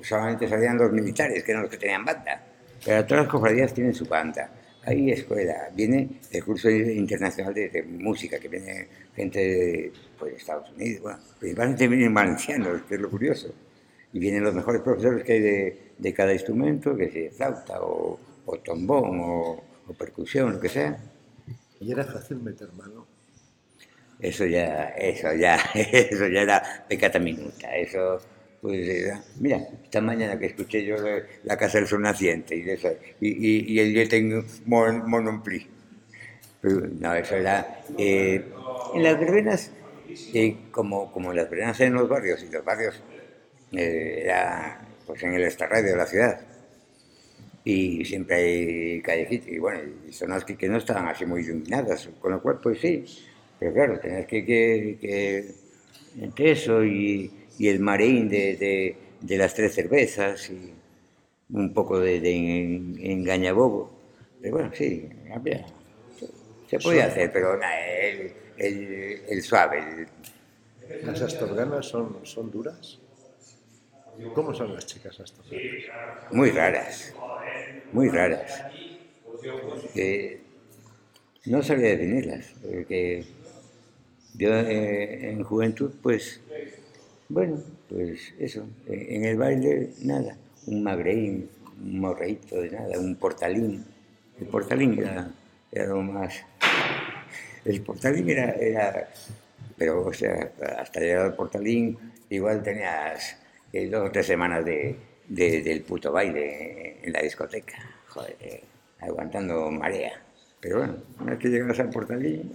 solamente 0.02 0.48
salían 0.48 0.78
los 0.78 0.92
militares, 0.92 1.44
que 1.44 1.52
eran 1.52 1.62
los 1.62 1.72
que 1.72 1.78
tenían 1.78 2.04
banda. 2.04 2.42
Pero 2.84 3.06
todas 3.06 3.26
las 3.26 3.32
cofradías 3.32 3.74
tienen 3.74 3.94
su 3.94 4.06
banda 4.06 4.50
hay 4.88 5.12
escuela, 5.12 5.70
viene 5.76 6.08
el 6.32 6.44
curso 6.46 6.70
internacional 6.70 7.54
de, 7.54 7.84
música, 7.84 8.40
que 8.40 8.48
viene 8.48 8.88
gente 9.14 9.40
de 9.40 9.94
pues, 10.18 10.36
Estados 10.36 10.72
Unidos, 10.72 11.02
bueno, 11.02 11.20
principalmente 11.38 11.88
vienen 11.90 12.14
valencianos, 12.14 12.84
que 12.84 12.96
es 12.96 13.02
lo 13.02 13.10
curioso, 13.10 13.54
y 14.18 14.20
vienen 14.20 14.44
los 14.44 14.56
mejores 14.56 14.82
profesores 14.82 15.24
que 15.24 15.34
hay 15.34 15.42
de, 16.00 16.14
cada 16.14 16.34
instrumento, 16.34 16.96
que 16.98 17.12
sea 17.12 17.32
flauta 17.32 17.82
o, 17.82 18.20
o 18.46 18.60
trombón 18.60 19.20
o, 19.22 19.64
percusión, 19.96 20.54
lo 20.54 20.60
que 20.60 20.70
sea. 20.70 20.98
¿Y 21.80 21.92
era 21.92 22.04
fácil 22.04 22.38
meter 22.38 22.74
mano? 22.74 23.06
Eso 24.20 24.46
ya, 24.46 24.90
eso 24.98 25.32
ya, 25.34 25.56
eso 25.76 26.28
ya 26.28 26.42
era 26.42 26.86
pecata 26.90 27.20
minuta, 27.20 27.76
eso 27.76 28.20
pues 28.60 28.90
eh, 28.90 29.14
mira, 29.40 29.60
esta 29.84 30.02
mañana 30.02 30.40
que 30.40 30.48
escuché 30.48 30.84
yo 30.84 30.96
la 31.44 31.56
casa 31.56 31.78
del 31.78 31.88
sol 31.88 32.02
naciente 32.02 32.56
y, 32.56 32.68
eso, 32.68 32.90
y, 33.22 33.30
y, 33.30 33.74
y 33.74 33.80
el 33.80 33.94
yo 33.94 34.10
tengo 34.10 34.44
mon, 34.66 35.08
monompli. 35.08 35.68
Pero 36.60 36.88
no, 36.88 37.14
eso 37.14 37.36
era. 37.36 37.82
Eh, 37.96 38.44
en 38.96 39.04
las 39.04 39.20
verbenas, 39.20 39.72
eh, 40.34 40.58
como, 40.72 41.12
como 41.12 41.32
las 41.34 41.48
verbenas 41.52 41.80
en 41.82 41.94
los 41.94 42.10
barrios, 42.10 42.44
y 42.44 42.52
los 42.52 42.66
barrios 42.66 43.00
era 43.72 44.82
pues 45.06 45.24
en 45.24 45.34
el 45.34 45.44
extrarradio 45.44 45.92
de 45.92 45.98
la 45.98 46.06
ciudad. 46.06 46.42
Y 47.64 48.06
siempre 48.06 48.36
hay 48.36 49.02
callejitas, 49.02 49.50
y 49.50 49.60
bueno, 49.60 49.82
y 50.08 50.14
zonas 50.14 50.46
que, 50.46 50.56
que, 50.56 50.70
no 50.70 50.78
estaban 50.78 51.08
así 51.08 51.26
muy 51.26 51.42
iluminadas, 51.42 52.10
con 52.22 52.32
lo 52.32 52.42
cual, 52.42 52.60
pues 52.64 52.80
sí. 52.80 53.04
Pero 53.60 53.74
claro, 53.74 54.00
tenías 54.00 54.26
que, 54.26 54.46
que, 54.46 54.98
que 55.02 55.52
entre 56.22 56.52
eso 56.52 56.84
y 56.86 57.32
y 57.58 57.68
el 57.68 57.80
mareín 57.80 58.30
de, 58.30 58.96
de, 59.20 59.38
las 59.38 59.54
tres 59.54 59.74
cervezas 59.74 60.50
y 60.50 60.74
un 61.50 61.74
poco 61.74 62.00
de, 62.00 62.20
de 62.20 62.36
engañabobo. 62.36 63.92
Pero 64.42 64.58
bueno, 64.58 64.72
sí, 64.74 65.10
se 66.68 66.80
podía 66.80 67.06
hacer, 67.06 67.32
pero 67.32 67.56
el, 67.56 68.32
el, 68.58 69.22
el, 69.28 69.42
suave. 69.42 70.08
¿Las 71.04 71.22
astorganas 71.22 71.86
son, 71.88 72.18
son 72.24 72.52
duras? 72.52 73.00
¿Cómo 74.34 74.54
son 74.54 74.74
las 74.74 74.86
chicas 74.86 75.20
astorganas? 75.20 75.62
Muy 76.32 76.52
raras, 76.52 77.14
muy 77.92 78.10
raras. 78.10 78.64
no 81.46 81.64
sabía 81.64 81.90
definirlas, 81.90 82.54
porque 82.62 83.26
yo 84.36 84.54
eh, 84.54 85.32
en 85.32 85.44
juventud 85.44 85.92
pues 86.02 86.42
bueno, 87.30 87.62
pues 87.90 88.34
eso, 88.40 88.66
en 88.88 89.26
el 89.26 89.38
baile 89.38 89.90
nada, 90.02 90.38
un 90.66 90.82
magreín, 90.82 91.50
un 91.84 92.00
morreito 92.00 92.62
de 92.62 92.72
nada, 92.72 92.98
un 92.98 93.16
portalín. 93.16 93.84
El 94.40 94.48
portalín 94.48 94.98
era, 94.98 95.30
lo 95.88 96.02
más... 96.02 96.34
El 97.66 97.82
portalín 97.82 98.30
era, 98.30 98.52
era, 98.52 99.10
pero 99.78 100.06
o 100.06 100.14
sea, 100.14 100.52
hasta 100.78 101.02
llegar 101.02 101.26
al 101.26 101.36
portalín 101.36 101.98
igual 102.30 102.64
tenías 102.64 103.36
dos 103.86 104.10
o 104.10 104.12
tres 104.12 104.26
semanas 104.26 104.66
de, 104.66 104.96
del 105.28 105.82
puto 105.84 106.12
baile 106.12 106.98
en 107.04 107.14
la 107.14 107.22
discoteca, 107.22 107.78
joder, 108.08 108.62
aguantando 109.00 109.70
marea. 109.72 110.22
Pero 110.60 110.80
bueno, 110.80 110.96
una 111.20 111.32
vez 111.32 111.40
que 111.40 111.50
llegabas 111.50 111.80
al 111.80 111.90
portalín, 111.90 112.52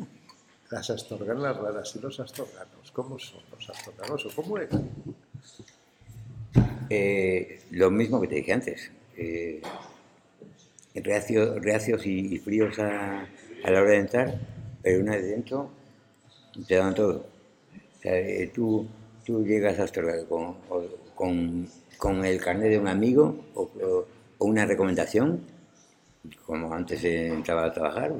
las 0.71 0.91
astorganas 0.91 1.57
raras 1.57 1.95
y 1.97 2.01
los 2.01 2.19
astorganos, 2.19 2.91
¿cómo 2.93 3.19
son 3.19 3.41
los 3.53 3.71
astorganos 3.71 4.27
o 4.27 4.31
cómo 4.35 4.59
eran? 4.59 4.91
Eh, 6.89 7.61
lo 7.71 7.91
mismo 7.91 8.21
que 8.21 8.29
te 8.29 8.35
dije 8.37 8.53
antes. 8.53 8.91
Eh, 9.17 9.63
reacios 10.95 12.07
y, 12.07 12.39
fríos 12.39 12.79
a, 12.79 13.27
la 13.65 13.81
hora 13.81 13.91
de 13.91 13.97
entrar, 13.97 14.35
pero 14.83 15.01
una 15.01 15.13
vez 15.13 15.27
dentro 15.27 15.71
te 16.67 16.75
dan 16.75 16.95
todo. 16.95 17.27
Eh, 18.03 18.51
tú, 18.55 18.87
tú 19.25 19.45
llegas 19.45 19.79
a 19.79 19.85
Astorga 19.85 20.25
con, 20.27 20.57
con, 21.15 21.69
con, 21.99 22.25
el 22.25 22.41
carnet 22.41 22.71
de 22.71 22.79
un 22.79 22.89
amigo 22.89 23.37
o, 23.55 24.07
una 24.39 24.67
recomendación, 24.67 25.41
como 26.47 26.75
antes 26.75 27.05
entraba 27.05 27.67
a 27.67 27.73
trabajar, 27.73 28.13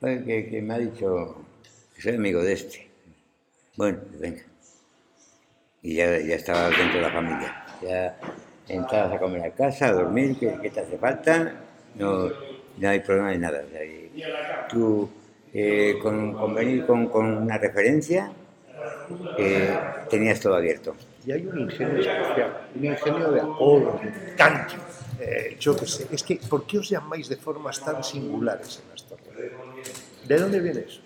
que, 0.00 0.48
que 0.50 0.62
me 0.62 0.74
ha 0.74 0.78
dicho 0.78 1.36
soy 2.00 2.14
amigo 2.14 2.42
de 2.42 2.54
este. 2.54 2.88
Bueno, 3.76 3.98
venga. 4.18 4.42
Y 5.82 5.96
ya, 5.96 6.18
ya 6.18 6.34
estaba 6.34 6.70
dentro 6.70 6.94
de 6.94 7.02
la 7.02 7.12
familia. 7.12 7.64
Ya 7.82 8.18
entrabas 8.68 9.12
a 9.14 9.18
comer 9.18 9.42
a 9.42 9.50
casa, 9.50 9.88
a 9.88 9.92
dormir, 9.92 10.36
¿qué, 10.38 10.70
te 10.70 10.80
hace 10.80 10.96
falta? 10.96 11.54
No, 11.94 12.30
no 12.78 12.88
hay 12.88 13.00
problema 13.00 13.30
de 13.32 13.38
nada. 13.38 13.62
tú, 14.70 15.10
eh, 15.52 15.98
con, 16.00 16.54
venir 16.54 16.86
con, 16.86 17.10
una 17.14 17.58
referencia, 17.58 18.32
eh, 19.36 19.76
tenías 20.08 20.40
todo 20.40 20.54
abierto. 20.54 20.94
Y 21.26 21.32
hay 21.32 21.46
un 21.46 21.60
ingenio 21.60 21.98
especial, 22.00 22.68
un 22.74 22.84
ingenio 22.84 23.30
de 23.30 23.40
apodo, 23.40 24.00
de. 24.02 24.12
Eh, 25.22 25.56
yo 25.60 25.76
qué 25.76 25.86
sé, 25.86 26.06
es 26.10 26.22
que, 26.22 26.40
¿por 26.48 26.66
qué 26.66 26.78
os 26.78 26.88
llamáis 26.88 27.28
de 27.28 27.36
formas 27.36 27.78
tan 27.84 28.02
singulares 28.02 28.82
en 28.82 28.94
Astorga? 28.94 29.24
¿De 30.26 30.38
dónde 30.38 30.60
viene 30.60 30.80
eso? 30.80 31.02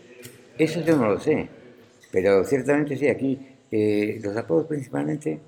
Eso 0.56 0.80
yo 0.82 0.96
no 0.96 1.08
lo 1.08 1.18
sé, 1.18 1.48
pero 2.12 2.44
ciertamente 2.44 2.96
sí, 2.96 3.08
aquí 3.08 3.40
eh, 3.72 4.20
los 4.22 4.36
apodos 4.36 4.68
principalmente, 4.68 5.40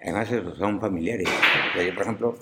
además 0.00 0.30
son 0.56 0.80
familiares. 0.80 1.28
Yo, 1.76 1.94
por 1.94 2.02
ejemplo, 2.02 2.38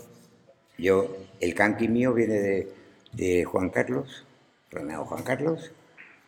yo, 0.78 1.16
el 1.40 1.52
canqui 1.52 1.88
mío 1.88 2.14
viene 2.14 2.66
de, 3.12 3.44
Juan 3.44 3.70
Carlos, 3.70 4.24
Romeo 4.70 5.04
Juan 5.04 5.24
Carlos, 5.24 5.72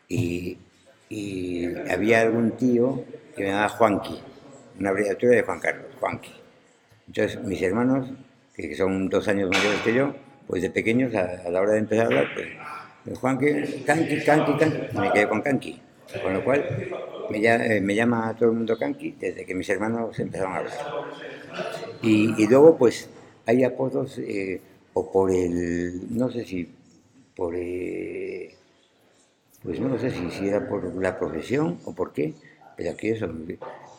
y, 0.08 0.58
había 1.88 2.22
algún 2.22 2.52
tío 2.56 3.04
que 3.36 3.44
me 3.44 3.50
llamaba 3.50 3.68
Juanqui, 3.68 4.20
una 4.78 4.90
abreviatura 4.90 5.36
de 5.36 5.42
Juan 5.42 5.60
Carlos, 5.60 5.86
Juanqui. 6.00 6.32
Entonces, 7.06 7.42
mis 7.42 7.62
hermanos, 7.62 8.10
que 8.54 8.74
son 8.74 9.08
dos 9.08 9.26
años 9.28 9.50
mayores 9.50 9.80
que 9.80 9.94
yo, 9.94 10.14
pues 10.46 10.62
de 10.62 10.70
pequeños, 10.70 11.14
a, 11.14 11.48
la 11.50 11.60
hora 11.60 11.72
de 11.72 11.78
empezar 11.78 12.04
a 12.04 12.06
hablar, 12.08 12.26
pues, 13.04 13.18
Juanqui, 13.18 13.82
Canqui, 13.84 14.24
Canqui, 14.24 14.56
Canqui, 14.56 14.98
me 14.98 15.12
quedé 15.12 15.28
con 15.28 15.42
Canqui. 15.42 15.80
Con 16.22 16.34
lo 16.34 16.44
cual, 16.44 16.64
me, 17.30 17.38
eh, 17.38 17.94
llama 17.94 18.34
todo 18.38 18.50
el 18.50 18.56
mundo 18.56 18.78
Canqui 18.78 19.16
desde 19.18 19.44
que 19.44 19.54
mis 19.54 19.68
hermanos 19.68 20.18
empezaron 20.18 20.52
a 20.52 20.56
hablar. 20.58 20.74
Y, 22.02 22.42
y 22.42 22.46
luego, 22.46 22.76
pues, 22.76 23.08
hay 23.46 23.64
apodos, 23.64 24.18
eh, 24.18 24.60
o 24.94 25.10
por 25.10 25.30
el, 25.30 26.16
no 26.16 26.30
sé 26.30 26.44
si 26.44 26.68
por, 27.36 27.54
eh, 27.56 28.54
pues 29.62 29.80
no 29.80 29.98
sé 29.98 30.10
si, 30.10 30.30
si, 30.30 30.48
era 30.48 30.68
por 30.68 30.94
la 31.02 31.18
profesión 31.18 31.78
o 31.84 31.94
por 31.94 32.12
qué, 32.12 32.34
pero 32.76 32.92
aquí 32.92 33.08
eso, 33.08 33.28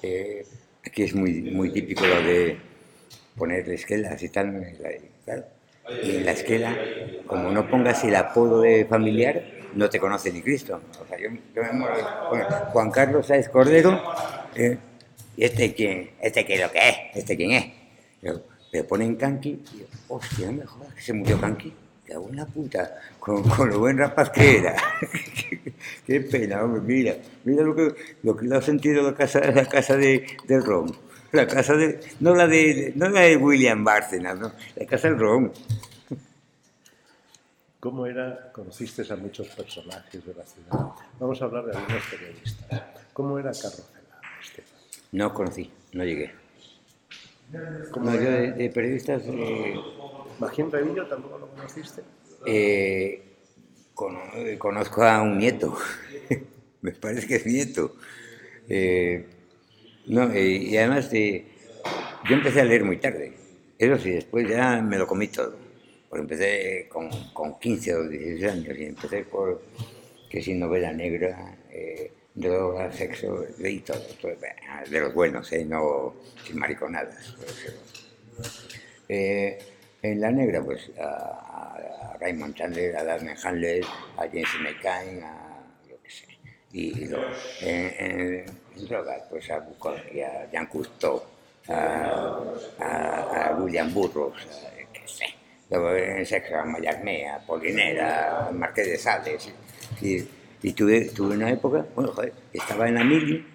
eh, 0.01 0.45
aquí 0.95 1.03
es 1.03 1.13
muy, 1.13 1.41
muy 1.41 1.73
típico 1.73 2.05
lo 2.05 2.21
de 2.21 2.57
poner 3.35 3.67
esquelas 3.67 4.23
y 4.23 4.29
tal, 4.29 4.65
claro. 5.25 5.43
Y 6.01 6.15
en 6.15 6.25
la 6.25 6.31
esquela, 6.31 6.73
como 7.27 7.51
no 7.51 7.69
pongas 7.69 8.01
el 8.05 8.15
apodo 8.15 8.61
de 8.61 8.85
familiar, 8.85 9.43
no 9.73 9.89
te 9.89 9.99
conoce 9.99 10.31
ni 10.31 10.41
Cristo. 10.41 10.79
O 11.03 11.05
sea, 11.05 11.17
yo, 11.19 11.31
me 11.31 11.71
muero, 11.73 11.97
Juan 12.71 12.91
Carlos 12.91 13.27
Sáez 13.27 13.49
Cordero, 13.49 14.01
¿y 15.35 15.43
este 15.43 15.73
quién? 15.73 16.11
¿Este 16.21 16.45
qué 16.45 16.53
es 16.53 16.61
lo 16.61 16.71
que 16.71 16.79
es? 16.79 16.95
¿Este 17.13 17.35
quién 17.35 17.51
es? 17.51 17.65
me 18.71 18.83
ponen 18.85 19.15
Kanki 19.17 19.49
y 19.49 19.79
yo, 19.79 19.85
hostia, 20.07 20.47
no 20.47 20.53
me 20.53 20.65
jodas 20.65 20.93
que 20.93 21.01
se 21.01 21.11
murió 21.11 21.41
Kanki. 21.41 21.73
Hago 22.13 22.25
una 22.25 22.45
puta, 22.45 22.99
con, 23.19 23.43
con, 23.43 23.69
lo 23.69 23.79
buen 23.79 23.97
rapaz 23.97 24.29
que 24.29 24.57
era. 24.57 24.75
qué, 26.05 26.21
pena, 26.21 26.63
hombre, 26.63 26.81
mira, 26.81 27.15
mira 27.43 27.63
lo 27.63 27.75
que, 27.75 27.95
lo 28.23 28.35
que 28.35 28.45
le 28.45 28.55
ha 28.55 28.61
sentido 28.61 29.03
la 29.03 29.15
casa, 29.15 29.39
la 29.39 29.65
casa 29.65 29.97
de, 29.97 30.25
del 30.47 30.63
Ron. 30.63 30.95
La 31.31 31.47
casa 31.47 31.73
de, 31.75 31.99
no 32.19 32.33
la 32.35 32.47
de, 32.47 32.93
no 32.95 33.09
la 33.09 33.21
de 33.21 33.37
William 33.37 33.83
Bárcenas, 33.83 34.37
no, 34.37 34.51
la 34.75 34.85
casa 34.85 35.09
del 35.09 35.19
Ron. 35.19 35.51
¿Cómo 37.79 38.05
era? 38.05 38.51
Conociste 38.51 39.03
a 39.11 39.15
muchos 39.15 39.47
personajes 39.49 40.25
de 40.25 40.33
la 40.33 40.43
ciudad. 40.43 40.91
Vamos 41.19 41.41
a 41.41 41.45
hablar 41.45 41.65
de 41.65 41.77
algunos 41.77 42.03
periodistas. 42.07 42.83
¿Cómo 43.13 43.37
era 43.37 43.51
Estefan? 43.51 43.85
No 45.11 45.33
conocí, 45.33 45.71
no 45.93 46.03
llegué. 46.03 46.44
Como 47.91 48.13
yo 48.13 48.31
de, 48.31 48.71
periodistas... 48.73 49.23
Eh, 49.27 49.75
¿Magín 50.39 50.71
Revillo 50.71 51.07
tampoco 51.07 51.39
lo 51.39 51.47
conociste? 51.49 52.01
Eh, 52.45 53.21
conozco 53.93 55.03
a 55.03 55.21
un 55.21 55.37
nieto, 55.37 55.75
me 56.81 56.91
parece 56.91 57.27
que 57.27 57.35
es 57.35 57.45
nieto. 57.45 57.95
Eh, 58.67 59.25
no, 60.07 60.35
y 60.37 60.75
además 60.77 61.09
de, 61.09 61.45
yo 62.27 62.35
empecé 62.35 62.61
a 62.61 62.65
leer 62.65 62.83
muy 62.83 62.97
tarde, 62.97 63.33
eso 63.77 63.97
sí, 63.97 64.11
después 64.11 64.47
ya 64.49 64.81
me 64.81 64.97
lo 64.97 65.07
comí 65.07 65.27
todo. 65.27 65.55
Porque 66.09 66.21
empecé 66.21 66.87
con, 66.89 67.09
con 67.33 67.59
15 67.59 67.95
o 67.95 68.07
16 68.07 68.51
años 68.51 68.77
y 68.77 68.85
empecé 68.85 69.23
por 69.23 69.61
que 70.29 70.41
sin 70.41 70.59
novela 70.59 70.91
negra, 70.91 71.57
droga, 72.35 72.91
sexo, 72.91 73.45
y 73.57 73.79
todo, 73.79 74.01
de 74.89 74.99
los 74.99 75.13
buenos, 75.13 75.51
¿eh? 75.53 75.65
no 75.65 76.13
sin 76.45 76.59
mariconadas. 76.59 77.35
Eh, 79.07 79.57
en 80.01 80.21
la 80.21 80.31
negra, 80.31 80.61
pues 80.61 80.91
a, 80.99 82.15
Raymond 82.19 82.55
Chandler, 82.55 82.95
a 82.97 83.03
Darren 83.03 83.35
Handler, 83.41 83.83
a 84.17 84.21
James 84.27 84.59
McCain, 84.61 85.23
a 85.23 85.63
yo 85.89 85.95
qué 86.03 86.09
sé. 86.09 86.25
Y, 86.71 87.05
luego, 87.05 87.25
en, 87.61 88.45
drogas, 88.87 89.23
pues 89.29 89.49
a 89.49 89.59
Bukowski, 89.59 90.21
a 90.21 90.49
Jean 90.51 90.67
Cousteau, 90.67 91.23
a, 91.69 93.55
William 93.59 93.93
Burroughs, 93.93 94.45
qué 94.91 95.07
sé. 95.07 95.25
Luego 95.69 95.95
en 95.95 96.25
sexo 96.25 96.55
a 96.55 96.65
Mayagmea, 96.65 97.35
a 97.35 97.39
Polinera, 97.39 98.47
a 98.47 98.51
Marqués 98.51 98.87
de 98.87 98.97
Sales. 98.97 99.49
Y 100.65 100.73
tuve, 100.73 101.09
tuve 101.09 101.35
una 101.35 101.51
época, 101.51 101.85
bueno, 101.93 102.11
joder, 102.11 102.33
estaba 102.51 102.87
en 102.87 102.95
la 102.95 103.03
mili 103.03 103.45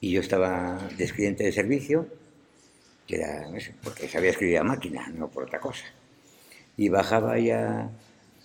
y 0.00 0.12
yo 0.12 0.22
estaba 0.22 0.78
de 0.96 1.04
escribiente 1.04 1.44
de 1.44 1.52
servicio, 1.52 2.06
que 3.06 3.16
era, 3.16 3.46
porque 3.84 4.08
sabía 4.08 4.30
escribir 4.30 4.56
a 4.56 4.62
máquina, 4.62 5.08
no 5.14 5.28
por 5.28 5.42
otra 5.42 5.60
cosa. 5.60 5.84
Y 6.78 6.88
bajaba 6.88 7.38
ya 7.38 7.90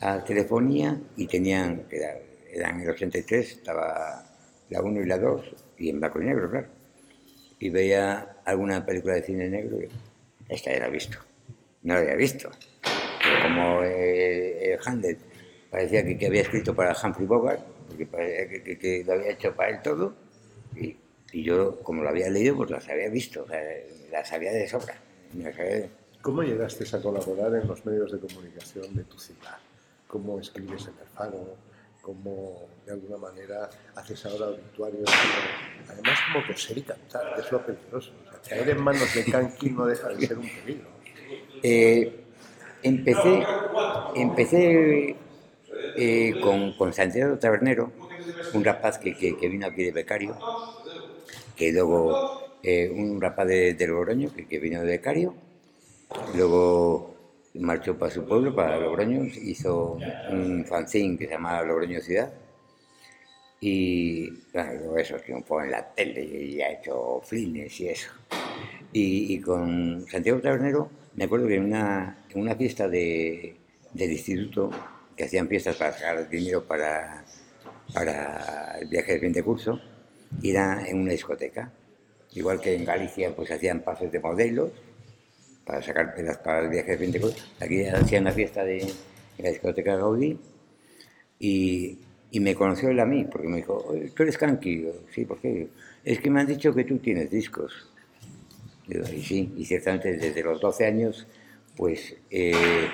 a 0.02 0.22
telefonía 0.26 1.00
y 1.16 1.28
tenían, 1.28 1.84
era, 1.90 2.18
eran 2.52 2.82
el 2.82 2.90
83, 2.90 3.52
estaba 3.54 4.22
la 4.70 4.82
1 4.82 5.00
y 5.00 5.06
la 5.06 5.18
2, 5.18 5.56
y 5.78 5.90
en 5.90 6.02
blanco 6.02 6.22
y 6.22 6.26
negro, 6.26 6.52
claro. 6.52 6.68
Y 7.58 7.70
veía 7.70 8.36
alguna 8.44 8.86
película 8.86 9.14
de 9.14 9.22
cine 9.22 9.48
negro 9.48 9.78
y 9.82 9.88
esta 10.50 10.74
ya 10.74 10.80
la 10.80 10.88
he 10.88 10.92
visto. 10.92 11.20
No 11.84 11.94
la 11.94 12.02
había 12.02 12.16
visto. 12.16 12.52
Pero 12.82 13.44
como 13.44 13.82
el 13.82 14.78
Hamlet 14.86 15.20
parecía 15.72 16.04
que, 16.04 16.18
que 16.18 16.28
había 16.28 16.42
escrito 16.42 16.76
para 16.76 16.94
Humphrey 17.02 17.26
Bogart, 17.26 17.62
porque 18.06 18.78
que, 18.80 19.04
lo 19.06 19.14
había 19.14 19.32
hecho 19.32 19.56
para 19.56 19.70
él 19.70 19.82
todo, 19.82 20.14
y, 20.76 20.98
yo, 21.34 21.80
como 21.82 22.04
lo 22.04 22.10
había 22.10 22.30
leído, 22.30 22.56
pues 22.56 22.70
las 22.70 22.88
había 22.90 23.10
visto, 23.10 23.46
las 24.12 24.30
sabía 24.30 24.52
de 24.52 24.68
sobra. 24.68 24.96
¿Cómo 26.22 26.44
llegaste 26.44 26.86
a 26.96 27.02
colaborar 27.02 27.54
en 27.56 27.68
los 27.68 27.86
medios 27.86 28.12
de 28.12 28.20
comunicación 28.20 28.96
de 28.96 29.04
tu 29.04 29.20
ciudad? 29.20 29.58
¿Cómo 30.08 30.40
escribes 30.40 30.84
en 30.84 30.94
el 31.02 31.08
Faro? 31.08 31.58
¿Cómo, 32.02 32.70
de 32.86 32.94
alguna 32.94 33.18
manera, 33.18 33.70
haces 33.96 34.26
ahora 34.26 34.48
obituarios? 34.48 35.10
Además, 35.90 36.20
como 36.32 36.46
coser 36.46 36.78
y 36.78 36.82
cantar, 36.84 37.36
que 37.36 37.42
es 37.42 37.52
lo 37.52 37.66
peligroso. 37.66 38.12
caer 38.48 38.70
en 38.70 38.82
manos 38.82 39.14
de 39.16 39.26
Kanki 39.26 39.72
no 39.72 39.86
deja 39.86 40.10
de 40.10 40.28
ser 40.28 40.38
un 40.38 40.50
peligro. 40.50 40.90
Eh, 41.64 42.24
empecé, 42.84 43.44
empecé 44.16 45.16
eh, 45.96 46.34
con, 46.42 46.94
Santiago 46.94 47.38
Tabernero, 47.38 47.92
un 48.54 48.64
rapaz 48.64 48.98
que, 48.98 49.16
que, 49.16 49.48
vino 49.48 49.68
aquí 49.68 49.84
de 49.84 49.92
becario, 49.92 50.38
que 51.56 51.72
luego 51.72 52.58
eh, 52.64 52.90
un 52.90 53.22
rapaz 53.22 53.48
de, 53.48 53.74
de 53.74 53.88
Logroño 53.88 54.32
que, 54.34 54.60
vino 54.60 54.82
de 54.82 54.88
becario, 54.88 55.36
luego 56.36 57.16
marchó 57.56 57.98
para 57.98 58.12
su 58.12 58.26
pueblo, 58.26 58.56
para 58.56 58.80
Logroño, 58.80 59.24
hizo 59.26 60.00
un 60.32 60.66
fanzine 60.66 61.18
que 61.18 61.26
se 61.26 61.32
llama 61.32 61.62
Logroño 61.62 62.02
Ciudad, 62.02 62.34
y 63.66 64.30
bueno, 64.52 64.98
eso 64.98 65.16
triunfó 65.18 65.62
en 65.62 65.72
la 65.72 65.94
tele 65.94 66.22
y 66.24 66.62
ha 66.62 66.74
hecho 66.74 67.22
flines 67.24 67.80
y 67.80 67.88
eso. 67.88 68.12
Y, 68.92 69.40
con 69.40 70.06
Santiago 70.08 70.42
Tabernero 70.42 70.90
me 71.16 71.24
acuerdo 71.24 71.48
que 71.48 71.56
en 71.56 71.66
una, 71.66 72.26
una 72.36 72.56
fiesta 72.56 72.88
de, 72.90 73.56
del 73.94 74.12
instituto 74.12 74.70
que 75.16 75.26
hacían 75.26 75.48
fiestas 75.48 75.76
para 75.76 75.94
sacar 75.94 76.30
dinero 76.30 76.64
para, 76.66 77.24
para 77.94 78.78
el 78.80 78.88
viaje 78.88 79.14
de 79.14 79.20
fin 79.20 79.34
de 79.34 79.44
curso, 79.44 79.80
era 80.42 80.88
en 80.88 81.00
una 81.00 81.12
discoteca. 81.12 81.72
Igual 82.34 82.60
que 82.60 82.76
en 82.76 82.86
Galicia 82.86 83.36
pues 83.36 83.52
hacían 83.52 83.82
pasos 83.82 84.12
de 84.12 84.20
modelos 84.20 84.72
para 85.66 85.82
sacar 85.82 86.14
pedas 86.16 86.38
para 86.40 86.62
el 86.62 86.70
viaje 86.70 86.92
de 86.92 86.98
fin 86.98 87.12
de 87.12 87.22
curso. 87.22 87.46
Aquí 87.60 87.86
hacían 87.86 88.24
la 88.24 88.32
fiesta 88.32 88.64
de, 88.64 88.92
la 89.38 89.50
discoteca 89.50 89.96
Gaudí 89.96 90.38
y, 91.40 92.00
y, 92.32 92.40
me 92.40 92.56
conoció 92.56 92.90
él 92.90 93.00
a 93.00 93.06
mí 93.06 93.26
porque 93.26 93.48
me 93.48 93.58
dijo, 93.58 93.94
¿tú 94.16 94.24
eres 94.24 94.38
Kanki? 94.38 94.88
Sí, 95.12 95.26
¿por 95.26 95.40
qué? 95.40 95.68
Es 96.04 96.20
que 96.20 96.30
me 96.30 96.42
han 96.42 96.48
dicho 96.48 96.74
que 96.74 96.84
tú 96.84 96.98
tienes 96.98 97.30
discos. 97.30 97.92
y 98.88 99.22
sí, 99.22 99.54
y 99.58 99.66
ciertamente 99.66 100.18
desde 100.18 100.44
los 100.44 100.60
12 100.60 100.86
años 100.86 101.28
pues... 101.76 102.16
Eh, 102.30 102.88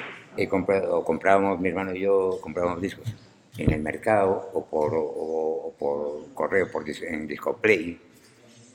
o 0.48 1.04
comprábamos, 1.04 1.60
mi 1.60 1.70
hermano 1.70 1.94
y 1.94 2.02
yo 2.02 2.40
comprábamos 2.42 2.82
discos 2.82 3.14
en 3.58 3.74
el 3.74 3.82
mercado 3.82 4.50
o 4.54 4.66
por, 4.66 4.92
correo, 6.34 6.72
por, 6.72 6.86
en 6.88 7.28
Discoplay, 7.28 8.00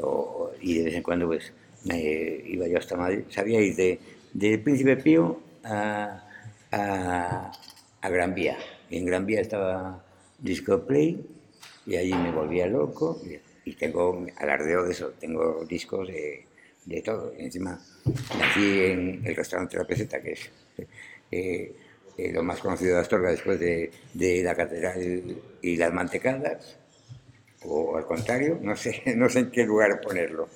o, 0.00 0.50
y 0.61 0.79
de 0.79 0.85
vez 0.85 0.94
en 0.94 1.03
cuando 1.03 1.27
pues 1.27 1.53
iba 1.85 2.66
yo 2.66 2.79
hasta 2.79 2.96
Madrid. 2.96 3.24
Sabía 3.31 3.61
ir 3.61 3.77
de, 3.77 3.98
de 4.33 4.59
Príncipe 4.59 4.96
Pío 4.96 5.40
a, 5.64 6.29
a, 6.70 8.09
Gran 8.09 8.35
Vía. 8.35 8.59
En 8.90 9.07
Gran 9.07 9.24
Vía 9.27 9.40
estaba 9.40 10.05
Discoplay 10.38 11.24
y 11.87 11.96
allí 11.96 12.12
me 12.12 12.33
volvía 12.33 12.66
loco 12.66 13.20
y, 13.64 13.72
tengo 13.77 14.27
alardeo 14.37 14.85
de 14.85 14.92
eso, 14.92 15.12
tengo 15.18 15.64
discos 15.64 16.07
de, 16.09 16.44
de 16.85 17.00
todo. 17.00 17.33
Encima 17.38 17.81
nací 18.38 18.81
en 18.81 19.22
el 19.24 19.35
restaurante 19.35 19.79
La 19.79 19.85
Peseta, 19.85 20.20
que 20.20 20.33
es 20.33 20.50
eh, 21.35 21.73
eh, 22.16 22.33
lo 22.33 22.44
más 22.44 22.61
conocido 22.61 22.94
de 22.94 23.01
Astorga 23.01 23.31
después 23.31 23.59
de, 23.59 23.90
la 24.44 24.55
catedral 24.55 25.37
y 25.61 25.77
las 25.77 25.92
mantecadas, 25.92 26.79
o 27.64 27.97
al 27.97 28.07
contrario, 28.07 28.57
no 28.62 28.77
sé, 28.77 29.03
no 29.16 29.29
sé 29.29 29.40
en 29.40 29.51
qué 29.51 29.64
lugar 29.64 30.01
ponerlo, 30.01 30.49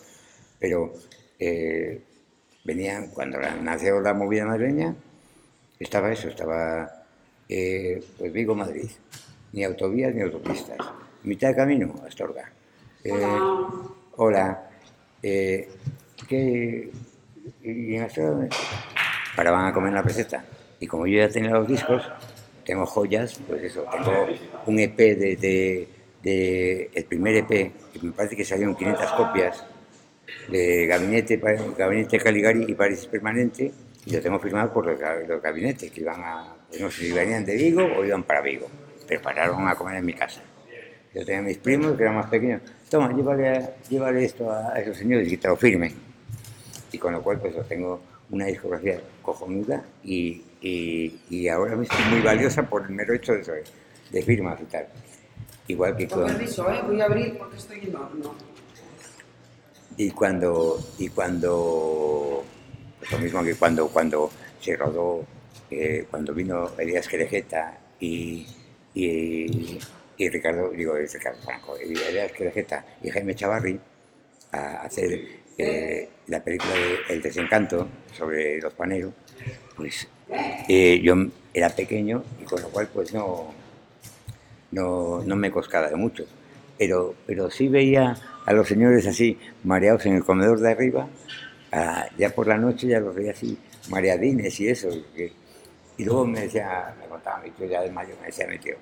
pero 0.61 0.95
eh, 1.37 2.01
venían, 2.63 3.09
cuando 3.09 3.41
nació 3.41 4.01
la 4.01 4.15
movida 4.15 4.47
madrileña, 4.47 4.95
estaba 5.81 6.13
eso, 6.13 6.29
estaba 6.29 6.93
pues 7.49 8.33
Vigo-Madrid, 8.33 8.91
ni 9.53 9.65
autovías 9.65 10.15
ni 10.15 10.23
autopistas, 10.23 10.79
mitad 11.25 11.49
de 11.49 11.57
camino, 11.57 11.93
Astorga. 12.07 12.53
hola. 14.17 14.71
eh, 15.25 15.69
que 16.29 16.91
y 17.65 17.97
en 17.97 18.03
Astorga 18.03 18.49
paraban 19.35 19.67
a 19.67 19.73
comer 19.73 19.93
la 19.93 20.03
peseta. 20.03 20.45
Y 20.81 20.87
como 20.87 21.07
yo 21.07 21.19
ya 21.19 21.29
tenía 21.29 21.51
los 21.51 21.69
discos, 21.69 22.03
tengo 22.65 22.87
joyas, 22.87 23.41
pues 23.47 23.63
eso, 23.63 23.85
tengo 23.91 24.27
un 24.67 24.79
EP 24.79 24.97
de, 24.97 25.89
de, 26.23 26.91
el 26.95 27.05
primer 27.05 27.37
EP, 27.37 27.49
que 27.49 27.73
me 28.03 28.13
parece 28.13 28.37
que 28.37 28.45
salieron 28.45 28.77
500 28.77 29.13
copias, 29.13 29.65
de 30.49 30.87
Gabinete, 30.87 31.41
Gabinete 31.77 32.19
Caligari 32.19 32.67
y 32.69 32.75
París 32.75 33.07
Permanente, 33.07 33.73
y 34.05 34.13
lo 34.13 34.21
tengo 34.21 34.39
firmado 34.39 34.73
por 34.73 34.87
los, 34.87 35.43
gabinetes, 35.43 35.91
que 35.91 36.01
iban 36.01 36.21
a, 36.23 36.55
no 36.81 36.91
sé 36.91 37.07
si 37.07 37.13
venían 37.13 37.45
de 37.45 37.57
Vigo 37.57 37.83
o 37.83 38.05
iban 38.05 38.23
para 38.23 38.41
Vigo, 38.41 38.67
pero 39.07 39.21
pararon 39.21 39.69
a 39.69 39.75
comer 39.75 39.97
en 39.97 40.07
mi 40.07 40.15
casa. 40.15 40.43
Yo 41.15 41.25
tenía 41.25 41.43
mis 41.43 41.59
primos, 41.59 41.97
que 41.97 42.03
eran 42.03 42.17
más 42.17 42.27
pequeños, 42.27 42.63
toma, 42.91 43.13
llévale, 43.13 43.71
llévale 43.89 44.25
esto 44.25 44.51
a 44.51 44.79
esos 44.79 44.97
señores 44.97 45.31
y 45.31 45.37
te 45.37 45.49
lo 45.49 45.57
firmen. 45.57 45.95
Y 46.93 46.99
con 46.99 47.13
lo 47.13 47.23
cual, 47.23 47.39
pues, 47.41 47.55
tengo 47.69 48.01
una 48.31 48.47
discografía 48.47 49.01
cojonuda 49.23 49.83
y, 50.05 50.43
y, 50.61 51.21
y, 51.31 51.49
ahora 51.49 51.77
mismo 51.77 51.97
muy 52.11 52.21
valiosa 52.21 52.63
por 52.63 52.83
el 52.83 52.91
mero 52.91 53.15
hecho 53.15 53.33
de, 53.33 53.65
de 54.11 54.23
firmas 54.23 54.61
y 54.61 54.65
tal. 54.65 54.87
Igual 55.69 55.97
que 55.97 56.09
con... 56.09 56.27
Permiso, 56.27 56.71
¿eh? 56.71 56.81
voy 56.87 57.01
a 57.01 57.05
abrir 57.05 57.37
porque 57.39 57.57
estoy 57.57 57.81
en 57.81 57.95
horno. 57.95 58.35
Y 59.97 60.11
cuando, 60.11 60.79
y 60.99 61.09
cuando, 61.09 62.45
pues 62.99 63.13
lo 63.13 63.19
mismo 63.19 63.43
que 63.43 63.55
cuando, 63.55 63.89
cuando 63.89 64.31
se 64.61 64.77
rodó, 64.77 65.25
eh, 65.71 66.07
cuando 66.11 66.33
vino 66.33 66.71
Elías 66.79 67.07
Querejeta 67.09 67.79
y, 68.01 68.47
y, 68.95 69.79
y, 70.17 70.29
Ricardo, 70.29 70.71
digo, 70.71 70.95
Ricardo 70.95 71.43
Franco, 71.43 71.77
Elías 71.77 72.33
Querejeta 72.33 72.85
y 73.03 73.11
Jaime 73.11 73.35
Chavarri 73.35 73.79
a 74.53 74.83
hacer 74.83 75.21
eh, 75.59 76.09
la 76.29 76.43
película 76.43 76.73
de 76.73 77.15
El 77.15 77.21
desencanto 77.21 77.89
sobre 78.17 78.61
los 78.61 78.73
paneros, 78.75 79.13
pues 79.77 80.09
eh, 80.69 81.01
yo 81.03 81.15
era 81.55 81.71
pequeño 81.71 82.23
y 82.41 82.45
con 82.45 82.63
lo 82.63 82.69
cual 82.69 82.89
pues 82.93 83.13
no, 83.13 83.53
no, 84.71 85.23
no 85.25 85.37
me 85.37 85.51
coscaba 85.51 85.89
de 85.89 85.97
mucho. 85.97 86.25
Pero, 86.77 87.15
pero 87.27 87.51
sí 87.51 87.69
veía 87.69 88.17
a 88.47 88.53
los 88.53 88.69
señores 88.69 89.07
así 89.07 89.39
mareados 89.65 90.07
en 90.07 90.15
el 90.15 90.25
comedor 90.25 90.61
de 90.61 90.71
arriba, 90.71 91.09
ya 92.17 92.31
por 92.31 92.47
la 92.47 92.57
noche 92.57 92.87
ya 92.87 93.01
los 93.01 93.15
veía 93.15 93.33
así 93.33 93.59
mareadines 93.89 94.59
y 94.61 94.69
eso. 94.69 94.89
y 95.97 96.05
luego 96.05 96.27
me 96.27 96.43
decía, 96.43 96.95
me 97.01 97.07
contaba 97.07 97.41
mi 97.41 97.51
tío 97.51 97.67
ya 97.67 97.83
de 97.83 97.91
mayo, 97.91 98.15
me 98.21 98.27
decía 98.27 98.47
mi 98.47 98.59
tío, 98.59 98.77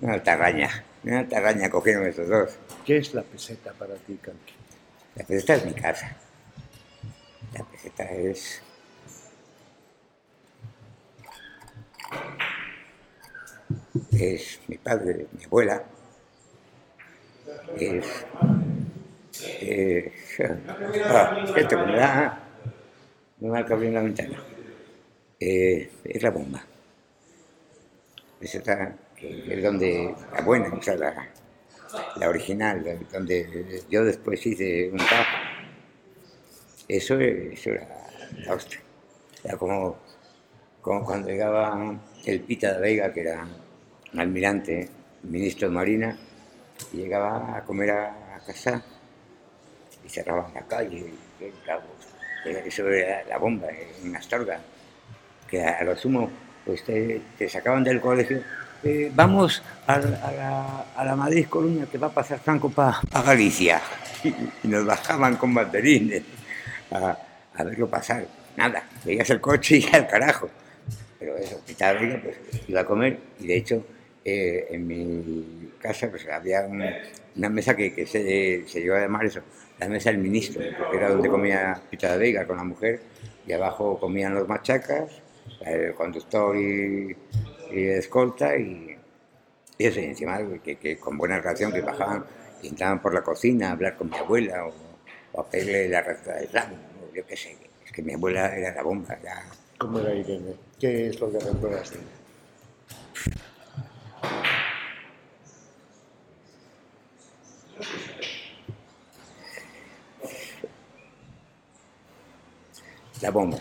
una 0.00 0.14
altarraña, 0.14 0.84
una 1.02 1.20
altarraña 1.20 1.68
cogieron 1.68 2.06
estos 2.06 2.28
dos. 2.28 2.58
¿Qué 2.84 2.98
es 2.98 3.14
la 3.14 3.22
peseta 3.22 3.72
para 3.72 3.94
ti, 3.94 4.18
Canqui? 4.20 4.54
La 5.16 5.24
peseta 5.24 5.54
es 5.54 5.66
mi 5.66 5.72
casa. 5.72 6.16
La 7.52 7.64
peseta 7.64 8.04
es... 8.04 8.60
Es 14.12 14.60
mi 14.68 14.78
padre, 14.78 15.26
mi 15.32 15.44
abuela. 15.44 15.84
Es... 17.76 18.26
ah, 21.06 21.44
esto 21.56 21.78
me 21.86 21.96
da... 21.96 22.40
Me 23.40 23.50
va 23.50 23.58
a 23.58 23.60
abrir 23.60 23.92
la 23.92 24.02
ventana. 24.02 24.42
Es 25.38 26.22
la 26.22 26.30
bomba. 26.30 26.64
Peseta 28.38 28.96
que 29.16 29.54
es 29.54 29.62
donde 29.62 30.14
la 30.32 30.40
buena, 30.42 30.72
o 30.72 30.82
sea, 30.82 30.96
la, 30.96 31.28
la 32.16 32.28
original, 32.28 33.06
donde 33.12 33.82
yo 33.88 34.04
después 34.04 34.44
hice 34.46 34.90
un 34.90 34.98
trabajo. 34.98 35.38
Eso, 36.88 37.18
eso 37.18 37.70
la 38.44 38.54
hostia. 38.54 38.80
Era 39.42 39.56
como, 39.56 39.98
como 40.84 41.02
cuando 41.02 41.28
llegaba 41.28 41.96
el 42.26 42.40
Pita 42.40 42.74
de 42.74 42.80
Vega, 42.80 43.10
que 43.10 43.22
era 43.22 43.48
un 44.12 44.20
almirante, 44.20 44.86
ministro 45.22 45.68
de 45.68 45.74
Marina, 45.74 46.18
y 46.92 46.98
llegaba 46.98 47.56
a 47.56 47.64
comer 47.64 47.90
a, 47.90 48.40
casa 48.46 48.82
y 50.04 50.08
cerraban 50.10 50.52
la 50.52 50.60
calle. 50.66 51.14
eso 52.66 52.86
era 52.90 53.24
la 53.24 53.38
bomba 53.38 53.68
en 54.02 54.14
Astorga, 54.14 54.60
que 55.48 55.64
a, 55.64 55.82
lo 55.84 55.96
sumo 55.96 56.30
pues 56.66 56.84
te, 56.84 57.48
sacaban 57.48 57.82
del 57.82 58.00
colegio 58.00 58.42
eh, 58.82 59.10
vamos 59.14 59.62
a, 59.86 59.98
la, 59.98 60.84
a, 60.94 61.04
la, 61.04 61.16
Madrid 61.16 61.46
Coruña 61.48 61.86
que 61.86 61.96
va 61.96 62.08
a 62.08 62.10
pasar 62.10 62.38
Franco 62.38 62.68
para 62.68 63.00
Galicia. 63.24 63.80
Y, 64.24 64.68
nos 64.68 64.86
bajaban 64.86 65.36
con 65.36 65.52
banderines 65.52 66.22
a, 66.90 67.16
a, 67.56 67.64
verlo 67.64 67.88
pasar. 67.88 68.26
Nada, 68.56 68.82
veías 69.04 69.28
el 69.28 69.40
coche 69.40 69.78
y 69.78 69.94
al 69.94 70.06
carajo. 70.06 70.50
Pero 71.18 71.36
eso, 71.36 71.60
Vega, 71.66 72.20
pues 72.22 72.36
iba 72.68 72.80
a 72.80 72.84
comer 72.84 73.18
y 73.40 73.46
de 73.46 73.56
hecho 73.56 73.84
eh, 74.24 74.66
en 74.70 74.86
mi 74.86 75.72
casa 75.80 76.10
pues, 76.10 76.26
había 76.28 76.66
una 76.66 77.48
mesa 77.48 77.76
que, 77.76 77.94
que 77.94 78.06
se, 78.06 78.66
se 78.66 78.80
llegó 78.80 78.94
a 78.94 79.00
llamar 79.00 79.26
eso, 79.26 79.40
la 79.78 79.88
mesa 79.88 80.10
del 80.10 80.18
ministro, 80.18 80.62
porque 80.78 80.96
era 80.96 81.10
donde 81.10 81.28
comía 81.28 81.80
Pita 81.90 82.16
Vega 82.16 82.46
con 82.46 82.56
la 82.56 82.64
mujer 82.64 83.00
y 83.46 83.52
abajo 83.52 83.98
comían 83.98 84.34
los 84.34 84.48
machacas, 84.48 85.22
el 85.64 85.94
conductor 85.94 86.56
y 86.56 87.14
y 87.74 87.88
escolta 87.88 88.56
y, 88.56 88.96
y 89.78 89.86
eso, 89.86 90.00
y 90.00 90.04
encima 90.04 90.38
que, 90.62 90.76
que, 90.76 90.98
con 90.98 91.18
buena 91.18 91.38
relación 91.38 91.72
que 91.72 91.80
bajaban 91.80 92.24
y 92.62 92.68
entraban 92.68 93.02
por 93.02 93.12
la 93.12 93.22
cocina 93.22 93.68
a 93.68 93.72
hablar 93.72 93.96
con 93.96 94.10
mi 94.10 94.16
abuela 94.16 94.66
o, 94.66 95.40
a 95.40 95.44
pedirle 95.44 95.88
la 95.88 96.00
receta 96.00 96.36
de 96.36 96.44
Islam, 96.44 96.72
o 97.02 97.14
yo 97.14 97.26
qué 97.26 97.36
sé, 97.36 97.56
es 97.84 97.90
que 97.90 98.02
mi 98.02 98.14
abuela 98.14 98.56
era 98.56 98.72
la 98.72 98.82
bomba. 98.82 99.18
Ya. 99.22 99.44
¿Cómo 99.78 99.98
era 99.98 100.14
Irene? 100.14 100.54
¿Qué 100.78 101.08
es 101.08 101.20
lo 101.20 101.30
que 101.30 101.38
recuerdas 101.38 101.90
de 101.92 101.98
La 113.22 113.30
bomba. 113.30 113.58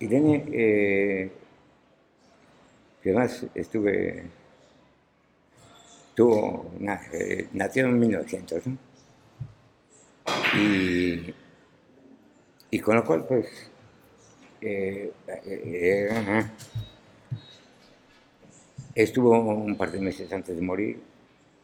Irene 0.00 0.44
eh, 0.52 1.32
además 3.04 3.46
estuve, 3.54 4.24
tuvo, 6.14 6.70
eh, 7.12 7.48
nació 7.52 7.86
en 7.86 7.98
1900, 7.98 8.62
y, 10.56 11.34
y, 12.70 12.80
con 12.80 12.96
lo 12.96 13.04
cual, 13.04 13.24
pues, 13.26 13.70
eh, 14.60 15.12
eh, 15.46 16.46
estuvo 18.94 19.38
un 19.38 19.76
par 19.76 19.90
de 19.90 20.00
meses 20.00 20.32
antes 20.32 20.56
de 20.56 20.62
morir, 20.62 21.00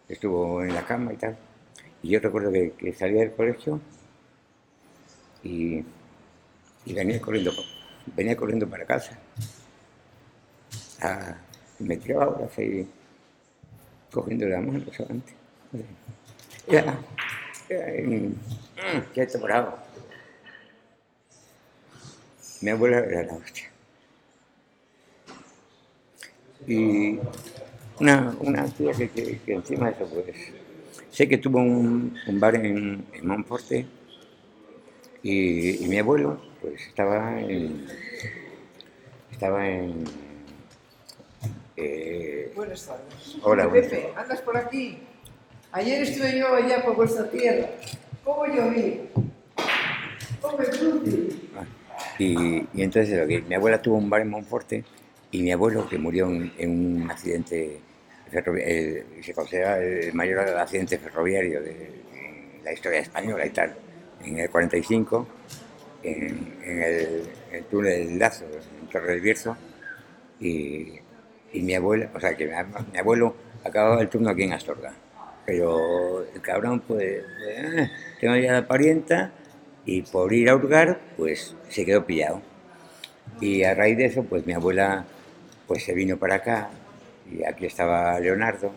estuvo 0.09 0.63
en 0.63 0.75
la 0.75 0.85
cama 0.85 1.13
y 1.13 1.17
tal, 1.17 1.37
y 2.03 2.11
yo 2.11 2.21
recuerdo 2.21 2.53
que, 2.53 2.93
salía 2.93 3.21
del 3.21 3.33
colegio 3.33 3.81
y, 5.43 5.85
venía 6.87 7.21
corriendo, 7.21 7.53
venía 8.15 8.37
corriendo 8.37 8.69
para 8.69 8.85
casa 8.85 9.19
me 11.79 11.97
tiraba 11.97 12.25
ahora 12.25 12.47
así, 12.47 12.87
cogiendo 14.13 14.47
la 14.47 14.61
mano 14.61 14.85
solamente. 14.97 15.33
Ya, 16.69 16.85
ya, 17.69 17.77
ya. 19.15 19.84
Mi 22.65 22.71
abuela 22.71 23.01
era 23.01 23.25
la 23.25 23.35
hostia. 23.35 23.71
Y 26.67 27.19
una, 28.01 28.35
una 28.41 28.65
tía 28.65 28.93
que, 28.93 29.11
que, 29.11 29.39
que, 29.41 29.53
encima 29.53 29.91
de 29.91 29.93
eso, 29.93 30.07
pues, 30.07 30.35
sé 31.11 31.29
que 31.29 31.37
tuvo 31.37 31.59
un, 31.59 32.17
un 32.27 32.41
bar 32.41 32.55
en, 32.55 33.05
en 33.13 33.27
Monforte 33.27 33.85
y, 35.23 35.85
y, 35.85 35.89
mi 35.89 35.99
abuelo, 35.99 36.41
pues, 36.63 36.81
estaba 36.87 37.39
en, 37.39 37.87
estaba 39.31 39.69
en 39.69 40.05
eh, 41.77 42.51
buenas 42.57 42.87
tardes. 42.87 43.37
Hola, 43.43 43.71
Pepe, 43.71 44.09
¿andas 44.17 44.41
por 44.41 44.57
aquí? 44.57 45.01
Ayer 45.71 46.03
estuve 46.05 46.39
yo 46.39 46.55
allá 46.55 46.83
por 46.83 46.97
vuestra 46.97 47.31
tierra. 47.31 47.69
¿Cómo 48.25 48.47
lloví? 48.47 49.03
¿Cómo 50.41 50.57
ah, 50.59 51.44
y, 52.19 52.67
entonces 52.77 53.19
lo 53.19 53.27
mi 53.27 53.55
abuela 53.55 53.81
tuvo 53.81 53.97
un 53.97 54.09
bar 54.09 54.23
en 54.23 54.31
Monforte 54.31 54.85
y 55.31 55.43
mi 55.43 55.53
abuelo 55.53 55.89
que 55.89 55.99
murió 55.99 56.27
en, 56.27 56.71
un 56.71 57.11
accidente 57.11 57.81
se 59.23 59.35
considera 59.35 59.79
el 59.79 60.13
mayor 60.13 60.41
accidente 60.41 60.99
ferroviario 60.99 61.63
de, 61.63 62.03
la 62.65 62.73
historia 62.73 63.01
española 63.01 63.45
y 63.45 63.51
tal, 63.51 63.75
en 64.25 64.39
el 64.39 64.49
45, 64.49 65.27
en, 66.03 66.55
el, 66.65 67.65
túnel 67.71 68.09
del 68.09 68.19
Lazo, 68.19 68.47
en 68.81 68.89
Torre 68.89 69.13
del 69.13 69.21
Bierzo, 69.21 69.55
y 70.41 70.99
y 71.55 71.63
mi 71.63 71.75
abuela, 71.75 72.11
o 72.13 72.21
sea, 72.21 72.37
que 72.37 72.47
mi, 72.47 72.99
abuelo 72.99 73.35
acababa 73.65 74.03
el 74.03 74.09
turno 74.09 74.31
aquí 74.31 74.43
en 74.43 74.53
Astorga. 74.53 74.93
Pero 75.47 76.25
el 76.35 76.41
cabrón, 76.41 76.81
pues, 76.81 77.23
eh, 77.49 77.91
tengo 78.21 78.37
ya 78.37 78.53
la 78.53 78.67
parienta 78.67 79.33
y 79.87 80.03
por 80.03 80.33
ir 80.33 80.49
a 80.49 80.57
hurgar, 80.57 81.01
pues 81.17 81.55
se 81.69 81.85
quedó 81.85 82.05
pillado. 82.05 82.43
Y 83.41 83.65
a 83.65 83.75
raíz 83.75 83.97
de 83.97 84.07
eso, 84.07 84.25
pues 84.25 84.47
mi 84.47 84.53
abuela 84.53 85.05
pues 85.67 85.85
se 85.85 85.95
vino 85.95 86.17
para 86.19 86.37
acá 86.37 86.71
y 87.31 87.45
aquí 87.45 87.67
estaba 87.67 88.19
Leonardo, 88.21 88.73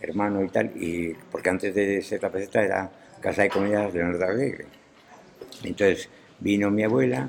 hermano 0.00 0.42
y 0.42 0.48
tal, 0.48 0.72
y 0.76 1.14
porque 1.30 1.50
antes 1.50 1.74
de 1.74 2.02
ser 2.02 2.22
la 2.22 2.62
era 2.62 2.90
Casa 3.20 3.42
de 3.42 3.50
Comidas 3.50 3.92
Leonardo 3.94 4.24
Alegre. 4.24 4.66
Entonces 5.62 6.08
vino 6.40 6.70
mi 6.70 6.84
abuela 6.84 7.28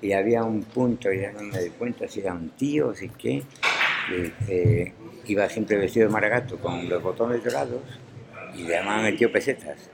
y 0.00 0.12
había 0.12 0.42
un 0.42 0.62
punto, 0.62 1.12
ya 1.12 1.32
no 1.32 1.42
me 1.42 1.62
di 1.62 1.70
cuenta 1.70 2.08
si 2.08 2.20
era 2.20 2.32
un 2.32 2.50
tío 2.50 2.88
o 2.88 2.94
si 2.94 3.08
qué, 3.10 3.42
que 4.08 4.32
eh, 4.48 4.92
iba 5.26 5.48
siempre 5.48 5.76
vestido 5.76 6.06
de 6.06 6.12
maragato 6.12 6.58
con 6.58 6.88
los 6.88 7.02
botones 7.02 7.44
dorados 7.44 7.82
y 8.56 8.62
le 8.62 8.70
llamaban 8.70 9.06
el 9.06 9.16
tío 9.16 9.30
pesetas. 9.30 9.90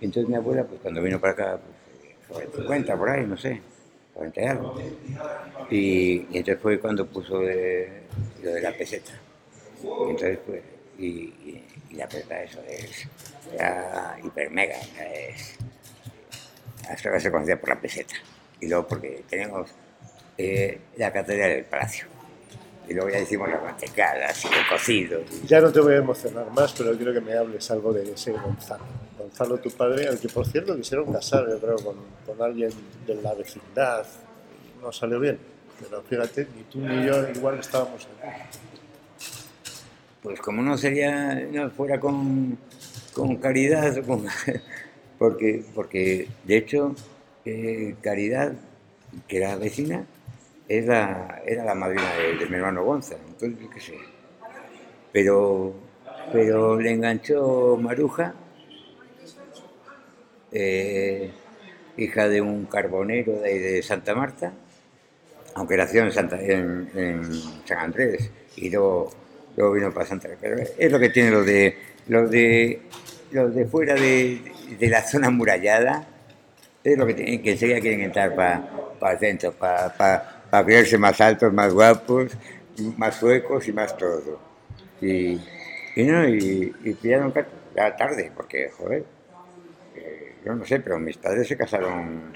Entonces 0.00 0.28
mi 0.28 0.36
abuela, 0.36 0.64
pues 0.64 0.80
cuando 0.80 1.02
vino 1.02 1.20
para 1.20 1.32
acá, 1.32 1.58
pues, 2.28 2.46
sobre 2.46 2.56
50 2.56 2.96
por 2.96 3.08
ahí, 3.10 3.26
no 3.26 3.36
sé, 3.36 3.60
40 4.14 4.40
y 4.42 4.46
algo. 4.46 4.74
Y, 5.70 6.18
entonces 6.36 6.58
fue 6.60 6.78
cuando 6.78 7.06
puso 7.06 7.40
de- 7.40 8.02
lo 8.42 8.50
de 8.52 8.60
la 8.60 8.72
peseta. 8.72 9.12
Entonces, 9.82 10.38
pues, 10.46 10.62
y, 10.98 11.62
la 11.92 12.06
peseta 12.08 12.42
eso 12.42 12.60
es, 12.68 13.08
era 13.54 14.18
hiper 14.22 14.50
mega, 14.50 14.76
es, 14.78 15.56
hasta 16.88 17.18
se 17.20 17.30
conocía 17.30 17.58
por 17.58 17.70
la 17.70 17.80
peseta. 17.80 18.14
Y 18.60 18.68
luego 18.68 18.86
porque 18.86 19.24
tenemos 19.28 19.70
eh, 20.38 20.78
la 20.96 21.12
catedral 21.12 21.50
del 21.50 21.64
palacio. 21.64 22.15
Y 22.88 22.94
luego 22.94 23.10
ya 23.10 23.18
hicimos 23.18 23.48
las 23.48 23.62
mantecadas 23.62 24.44
y 24.44 24.48
el 24.48 24.68
cocido. 24.68 25.20
Ya 25.46 25.60
no 25.60 25.72
te 25.72 25.80
voy 25.80 25.94
a 25.94 25.98
emocionar 25.98 26.50
más, 26.52 26.72
pero 26.72 26.96
quiero 26.96 27.12
que 27.12 27.20
me 27.20 27.34
hables 27.36 27.68
algo 27.70 27.92
de 27.92 28.12
ese 28.12 28.32
Gonzalo. 28.32 28.84
Gonzalo, 29.18 29.58
tu 29.58 29.70
padre, 29.70 30.06
al 30.08 30.18
que 30.20 30.28
por 30.28 30.46
cierto 30.46 30.76
quisieron 30.76 31.12
casar, 31.12 31.48
yo 31.48 31.58
creo, 31.58 31.76
con, 31.76 31.96
con 32.24 32.40
alguien 32.42 32.70
de 33.06 33.14
la 33.16 33.34
vecindad. 33.34 34.06
No 34.80 34.92
salió 34.92 35.18
bien. 35.18 35.38
Pero 35.80 36.00
fíjate, 36.02 36.46
ni 36.56 36.62
tú 36.64 36.78
ni 36.80 37.04
yo 37.06 37.28
igual 37.30 37.58
estábamos 37.58 38.06
aquí. 38.06 38.32
Pues 40.22 40.40
como 40.40 40.62
no 40.62 40.76
sería, 40.78 41.34
no 41.34 41.70
fuera 41.70 42.00
con, 42.00 42.58
con 43.12 43.36
caridad, 43.36 44.02
con- 44.06 44.26
porque, 45.18 45.64
porque 45.74 46.28
de 46.44 46.56
hecho 46.56 46.94
eh, 47.44 47.94
Caridad, 48.02 48.52
que 49.28 49.38
era 49.38 49.56
vecina, 49.56 50.04
es 50.68 50.86
la- 50.86 51.42
era 51.46 51.64
la 51.64 51.74
madrina 51.74 52.12
de, 52.38 52.46
mi 52.46 52.56
hermano 52.56 52.84
Gonza, 52.84 53.16
entonces 53.26 53.58
yo 53.60 53.70
qué 53.70 53.80
sé. 53.80 53.98
Pero, 55.12 55.74
pero 56.32 56.78
le 56.80 56.92
enganchó 56.92 57.76
Maruja, 57.80 58.34
eh, 60.52 61.30
hija 61.96 62.28
de 62.28 62.40
un 62.40 62.66
carbonero 62.66 63.40
de, 63.40 63.82
Santa 63.82 64.14
Marta, 64.14 64.52
aunque 65.54 65.76
nació 65.76 66.02
en, 66.02 66.12
Santa, 66.12 66.40
en, 66.40 66.88
San 67.64 67.78
Andrés 67.78 68.30
y 68.56 68.70
luego, 68.70 69.10
luego 69.56 69.72
vino 69.72 69.92
para 69.92 70.06
Santa 70.06 70.28
Pero 70.40 70.56
es 70.78 70.92
lo 70.92 70.98
que 70.98 71.10
tiene 71.10 71.30
lo 71.30 71.44
de 71.44 71.76
los 72.08 72.30
de 72.30 72.80
los 73.30 73.54
de 73.54 73.66
fuera 73.66 73.94
de, 73.94 74.40
de 74.78 74.88
la 74.88 75.02
zona 75.02 75.28
amurallada, 75.28 76.06
es 76.84 76.96
lo 76.96 77.06
que 77.06 77.14
tienen, 77.14 77.42
que 77.42 77.52
enseguida 77.52 77.80
quieren 77.80 78.02
entrar 78.02 78.34
para 78.34 79.12
el 79.12 79.18
centro, 79.18 79.52
para 79.52 80.35
creerse 80.64 80.98
más 80.98 81.20
altos, 81.20 81.52
más 81.52 81.72
guapos, 81.72 82.36
más 82.96 83.16
suecos 83.16 83.66
y 83.68 83.72
más 83.72 83.96
todo. 83.96 84.40
Y, 85.00 86.04
no, 86.04 86.28
y, 86.28 86.74
y 86.84 86.94
pillaron 86.94 87.32
ya 87.74 87.96
tarde, 87.96 88.32
porque, 88.34 88.70
joder, 88.70 89.04
eh, 89.94 90.36
yo 90.44 90.54
no 90.54 90.64
sé, 90.64 90.80
pero 90.80 90.98
mis 90.98 91.18
padres 91.18 91.48
se 91.48 91.56
casaron 91.56 92.32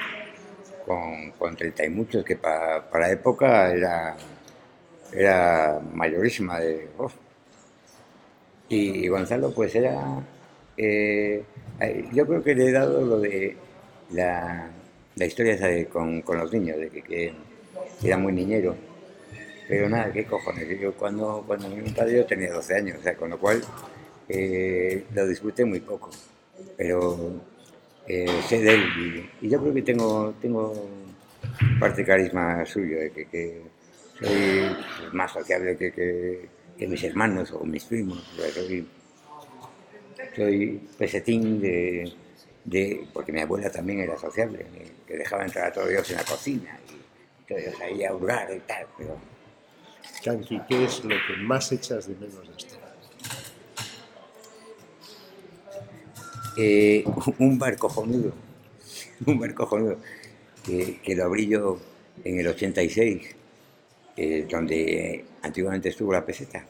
con, 0.84 1.32
con 1.32 1.56
30 1.56 1.84
y 1.84 1.90
muchos, 1.90 2.24
que 2.24 2.36
pa- 2.36 2.88
para 2.90 3.08
la 3.08 3.12
época 3.14 3.70
era, 3.72 4.16
era 5.12 5.80
mayorísima 5.94 6.60
de... 6.60 6.90
uf. 6.98 7.14
Y 8.68 9.08
Gonzalo, 9.08 9.52
pues 9.52 9.74
era... 9.74 10.22
eh, 10.76 11.44
eh, 11.80 12.08
yo 12.12 12.26
creo 12.26 12.42
que 12.42 12.54
le 12.54 12.68
he 12.68 12.72
dado 12.72 13.00
lo 13.04 13.18
de 13.20 13.56
la, 14.10 14.70
la 15.16 15.26
historia 15.26 15.56
con, 15.88 16.22
con 16.22 16.38
los 16.38 16.52
niños, 16.52 16.78
de 16.78 16.90
que 16.90 17.34
era 18.02 18.16
muy 18.16 18.32
niñero. 18.32 18.76
Pero 19.68 19.88
nada, 19.88 20.12
qué 20.12 20.24
cojones. 20.24 20.80
Yo 20.80 20.92
cuando, 20.94 21.44
cuando 21.46 21.68
mi 21.68 21.90
padre 21.90 22.16
yo 22.16 22.26
tenía 22.26 22.52
12 22.52 22.74
años, 22.74 22.98
o 22.98 23.02
sea, 23.02 23.14
con 23.14 23.30
lo 23.30 23.38
cual 23.38 23.62
eh, 24.28 25.04
lo 25.14 25.26
disfruté 25.28 25.64
muy 25.64 25.80
poco. 25.80 26.10
Pero 26.76 27.40
eh, 28.08 28.26
sé 28.48 28.60
de 28.60 28.74
él 28.74 29.30
y, 29.40 29.48
yo 29.48 29.60
creo 29.60 29.72
que 29.72 29.82
tengo, 29.82 30.34
tengo 30.40 30.74
parte 31.78 32.04
carisma 32.04 32.64
suyo, 32.66 32.98
de 32.98 33.10
que, 33.12 33.26
que 33.26 33.62
soy 34.18 34.76
más 35.12 35.32
sociable 35.32 35.76
que, 35.76 35.92
que, 36.76 36.86
mis 36.88 37.04
hermanos 37.04 37.52
o 37.52 37.64
mis 37.64 37.84
primos. 37.84 38.18
o 38.38 38.50
soy, 38.50 38.88
soy 40.34 40.88
pesetín 40.98 41.60
de, 41.60 42.12
porque 43.12 43.30
mi 43.30 43.40
abuela 43.40 43.70
también 43.70 44.00
era 44.00 44.18
sociable, 44.18 44.66
que 45.06 45.16
dejaba 45.16 45.44
entrar 45.44 45.68
a 45.68 45.72
todos 45.72 45.90
Dios 45.90 46.10
en 46.10 46.16
la 46.16 46.24
cocina 46.24 46.80
ellos 47.58 47.80
ahí 47.80 48.04
a 48.04 48.14
hurgar 48.14 48.54
y 48.54 48.60
tal, 48.60 48.86
pero 48.96 49.16
Kanki, 50.24 50.60
¿qué 50.68 50.84
es 50.84 51.04
lo 51.04 51.16
que 51.26 51.36
más 51.40 51.72
echas 51.72 52.06
de 52.06 52.14
menos 52.14 52.46
de 52.46 52.56
esto? 52.56 52.74
Eh, 56.56 57.04
un 57.38 57.58
bar 57.58 57.76
cojonudo, 57.76 58.32
un 59.26 59.38
bar 59.38 59.54
cojonudo, 59.54 59.98
que, 60.64 61.00
que 61.02 61.14
lo 61.14 61.24
abrí 61.24 61.46
yo 61.46 61.78
en 62.24 62.38
el 62.38 62.46
86, 62.48 63.36
eh, 64.16 64.46
donde 64.50 65.24
antiguamente 65.42 65.88
estuvo 65.88 66.12
la 66.12 66.26
peseta, 66.26 66.66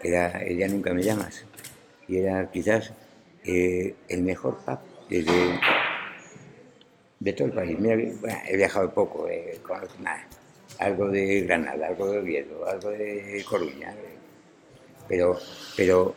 que 0.00 0.08
era 0.08 0.42
el 0.42 0.56
Ya 0.56 0.68
Nunca 0.68 0.94
Me 0.94 1.02
Llamas, 1.02 1.44
y 2.08 2.16
era 2.18 2.50
quizás 2.50 2.92
eh, 3.44 3.94
el 4.08 4.22
mejor 4.22 4.58
pub 4.64 4.78
desde, 5.10 5.60
de 7.24 7.32
todo 7.32 7.48
el 7.48 7.54
país. 7.54 7.78
Mira, 7.80 7.96
he 8.46 8.56
viajado 8.56 8.92
poco, 8.92 9.26
eh, 9.28 9.58
nada, 10.00 10.26
algo 10.78 11.08
de 11.08 11.40
Granada, 11.40 11.86
algo 11.88 12.10
de 12.10 12.18
Oviedo, 12.18 12.68
algo 12.68 12.90
de 12.90 13.42
Coruña, 13.48 13.92
eh, 13.92 14.18
pero, 15.08 15.38
pero 15.74 16.14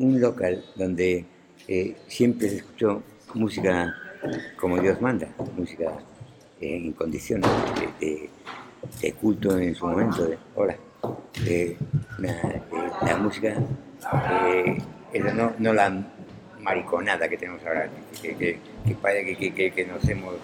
un 0.00 0.20
local 0.20 0.64
donde 0.74 1.24
eh, 1.68 1.96
siempre 2.08 2.48
se 2.50 2.56
escuchó 2.56 3.02
música 3.34 3.94
como 4.58 4.78
Dios 4.80 5.00
manda, 5.00 5.28
música 5.56 5.92
eh, 6.60 6.76
en 6.76 6.92
condiciones 6.92 7.48
de, 8.00 8.28
culto 9.14 9.56
en 9.58 9.74
su 9.76 9.86
momento. 9.86 10.24
de- 10.24 10.38
eh, 11.46 11.76
la, 12.18 12.60
la 13.06 13.16
música, 13.18 13.54
no, 15.36 15.52
no 15.58 15.72
la 15.72 16.04
mariconada 16.68 17.28
que 17.28 17.36
tenemos 17.36 17.64
ahora, 17.64 17.88
que, 18.20 18.36
que, 18.36 18.58
que 18.86 18.94
parece 18.94 19.36
que, 19.36 19.72
que- 19.72 19.86
nos 19.86 20.06
hemos 20.08 20.34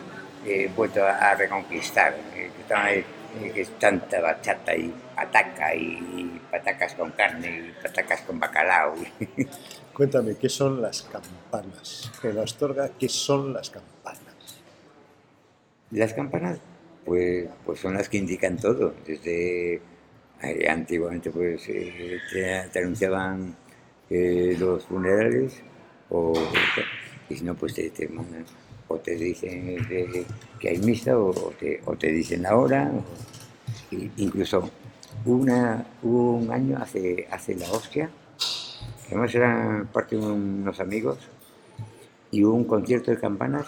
eh, 0.47 0.71
vuelto 0.75 1.05
a, 1.05 1.31
a 1.31 1.35
reconquistar, 1.35 2.15
eh, 2.35 2.51
ahí, 2.75 3.05
eh, 3.43 3.51
que 3.55 3.61
es 3.63 3.71
tanta 3.79 4.21
bachata 4.21 4.75
y 4.75 4.93
pataca 5.15 5.75
y 5.75 6.41
patacas 6.51 6.95
con 6.95 7.11
carne 7.13 7.49
y 7.69 7.83
patacas 7.83 8.21
con 8.23 8.39
bacalao. 8.41 8.95
Cuéntame, 9.93 10.37
¿qué 10.37 10.49
son 10.49 10.81
las 10.83 11.03
campanas? 11.03 12.11
En 12.23 12.39
Astorga, 12.39 12.91
¿qué 12.99 13.09
son 13.09 13.53
las 13.53 13.71
campanas? 13.71 14.63
Las 15.91 16.13
campanas, 16.15 16.59
pues, 17.05 17.49
pues 17.65 17.79
son 17.81 17.95
las 17.95 18.09
que 18.09 18.17
indican 18.17 18.57
todo. 18.57 18.95
Desde 19.07 19.75
eh, 20.43 20.69
antiguamente, 20.69 21.31
pues 21.31 21.69
eh, 21.69 22.19
te, 22.33 22.69
te 22.73 22.79
anunciaban 22.81 23.55
eh, 24.11 24.57
los 24.59 24.85
funerales, 24.85 25.63
o, 26.11 26.35
y 27.29 27.37
si 27.37 27.45
no, 27.45 27.55
pues 27.55 27.75
te, 27.75 27.91
te 27.91 28.09
mandan, 28.09 28.45
o 28.89 28.97
te 28.97 29.15
dicen 29.17 29.77
de- 29.89 30.27
que 30.61 30.69
hay 30.71 30.79
misa, 30.79 31.19
o, 31.19 31.33
te, 31.59 31.81
o 31.87 31.95
te 31.97 32.09
dicen 32.13 32.43
la 32.43 32.57
hora. 32.57 32.91
o- 32.95 33.25
incluso 34.17 34.71
una, 35.25 35.87
hubo 36.03 36.33
un 36.37 36.51
año 36.53 36.79
hace, 36.79 37.27
hace 37.31 37.55
la 37.55 37.71
hostia, 37.71 38.11
que 39.07 39.15
además 39.15 39.35
eran 39.35 39.87
parte 39.93 40.17
de 40.17 40.23
unos 40.23 40.81
amigos, 40.81 41.19
y 42.31 42.45
hubo 42.45 42.55
un 42.55 42.65
concierto 42.65 43.11
de 43.11 43.19
campanas 43.19 43.67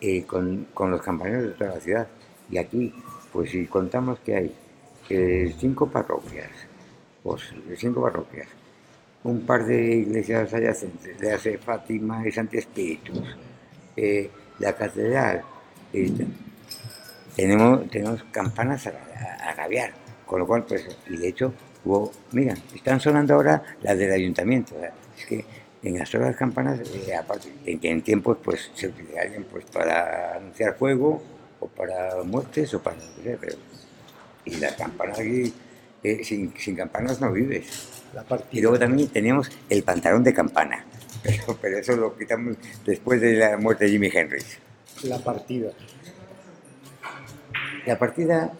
eh, 0.00 0.24
con, 0.24 0.66
con 0.74 0.90
los 0.90 1.00
campaneros 1.02 1.44
de 1.44 1.50
toda 1.50 1.74
la 1.74 1.80
ciudad. 1.80 2.08
Y 2.50 2.58
aquí, 2.58 2.92
pues 3.32 3.50
si 3.50 3.66
contamos 3.66 4.18
que 4.20 4.36
hay 4.36 4.52
eh, 5.08 5.54
cinco 5.58 5.88
parroquias, 5.88 6.50
pues 7.22 7.42
cinco 7.76 8.02
parroquias, 8.02 8.48
un 9.24 9.40
par 9.46 9.64
de 9.64 9.96
iglesias 9.96 10.52
adyacentes, 10.52 11.18
de 11.18 11.32
hace 11.32 11.58
Fátima 11.58 12.26
y 12.26 12.32
Santi 12.32 12.58
Espíritus, 12.58 13.20
eh, 13.96 14.30
la 14.58 14.72
catedral, 14.74 15.42
tenemos, 17.36 17.88
tenemos 17.90 18.22
campanas 18.30 18.86
a, 18.86 18.90
a, 18.90 19.68
con 20.26 20.40
lo 20.40 20.46
cual, 20.46 20.64
pues, 20.64 20.86
y 21.08 21.16
de 21.16 21.28
hecho, 21.28 21.52
hubo, 21.84 22.12
mira, 22.32 22.54
están 22.74 23.00
sonando 23.00 23.34
ahora 23.34 23.62
las 23.82 23.96
del 23.98 24.12
ayuntamiento, 24.12 24.74
es 25.18 25.26
que 25.26 25.44
en 25.82 25.98
las 25.98 26.14
horas 26.14 26.36
campanas, 26.36 26.80
eh, 26.80 27.14
aparte, 27.14 27.52
en, 27.66 27.78
en 27.82 28.02
tiempos 28.02 28.38
pues 28.42 28.70
se 28.74 28.86
utilizarían 28.88 29.44
pues 29.50 29.64
para 29.64 30.36
anunciar 30.36 30.76
fuego 30.76 31.22
o 31.60 31.66
para 31.66 32.22
muertes 32.24 32.72
o 32.74 32.80
para 32.82 33.00
sea, 33.00 33.36
pero- 33.40 33.56
y 34.44 34.56
las 34.56 34.72
campanas 34.74 35.18
aquí, 35.20 35.52
eh, 36.02 36.22
sin, 36.24 36.52
sin 36.56 36.74
campanas 36.76 37.20
no 37.20 37.32
vives. 37.32 38.01
La 38.14 38.24
Y 38.50 38.60
luego 38.60 38.78
también 38.78 39.08
teníamos 39.08 39.50
el 39.68 39.82
pantalón 39.82 40.22
de 40.22 40.34
campana, 40.34 40.84
pero, 41.22 41.58
pero 41.60 41.78
eso 41.78 41.96
lo 41.96 42.16
quitamos 42.16 42.56
después 42.84 43.20
de 43.20 43.34
la 43.34 43.56
muerte 43.56 43.84
de 43.84 43.90
Jimi 43.90 44.10
Hendrix. 44.12 44.58
La 45.04 45.18
partida. 45.18 45.70
La 47.86 47.98
partida 47.98 48.52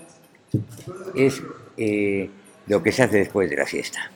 es 1.15 1.43
eh, 1.77 2.31
lo 2.67 2.83
que 2.83 2.93
se 2.93 3.03
hace 3.03 3.19
después 3.19 3.49
de 3.49 3.57
la 3.57 3.67
siesta. 3.67 4.11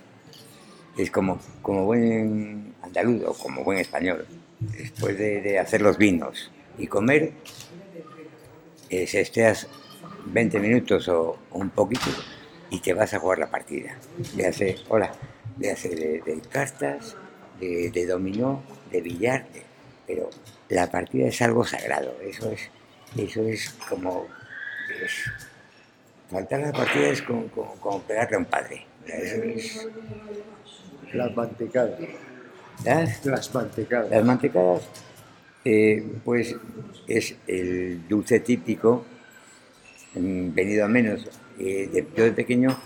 Es 0.97 1.11
como, 1.11 1.39
como 1.63 1.85
buen 1.85 2.75
andaluz 2.83 3.23
o 3.27 3.35
como 3.35 3.63
buen 3.63 3.79
español, 3.79 4.27
después 4.59 5.19
de, 5.19 5.43
de 5.43 5.59
hacer 5.59 5.83
los 5.83 5.99
vinos 5.99 6.51
y 6.79 6.87
comer, 6.87 7.33
eh, 8.89 9.07
se 9.07 9.21
esteas 9.21 9.69
20 10.27 10.59
minutos 10.59 11.09
o 11.09 11.39
un 11.53 11.71
poquito 11.71 12.11
y 12.77 12.81
te 12.81 12.93
vas 12.93 13.15
a 13.15 13.19
jugar 13.19 13.39
la 13.39 13.51
partida. 13.51 13.97
Le 14.37 14.47
hace, 14.47 14.77
hola, 14.89 15.11
le 15.59 15.71
hace 15.71 15.89
de, 15.89 16.21
de 16.21 16.41
cartas, 16.51 17.17
de, 17.59 17.91
de 17.91 18.07
dominó, 18.07 18.63
de 18.91 19.01
billar, 19.01 19.47
de- 19.53 19.63
pero 20.07 20.29
la 20.69 20.91
partida 20.91 21.27
es 21.29 21.41
algo 21.43 21.65
sagrado, 21.65 22.15
eso 22.23 22.51
es, 22.51 22.69
eso 23.17 23.43
es 23.49 23.71
como... 23.89 24.27
es- 25.03 25.31
faltar 26.31 26.61
a 26.61 26.67
la 26.67 26.73
partida 26.73 27.09
es 27.09 27.23
como, 27.23 27.47
como- 27.49 27.75
como 27.77 28.03
pegarle 28.03 28.37
a 28.37 28.39
un 28.41 28.45
padre. 28.45 28.85
Eso 29.07 29.43
es- 29.43 29.89
Las 31.15 31.35
mantecadas. 31.35 31.99
¿sabes? 32.85 33.25
Las 33.25 33.55
mantecadas. 33.55 34.11
Las 34.11 34.25
mantecadas, 34.25 34.83
eh, 35.65 36.05
pues 36.25 36.55
es 37.09 37.35
el 37.47 38.07
dulce 38.07 38.41
típico, 38.41 39.07
venido 40.17 40.85
a 40.85 40.89
menos. 40.89 41.29
Eh, 41.59 41.89
de- 41.93 42.07
yo 42.17 42.25
de 42.25 42.33
pequeño, 42.33 42.77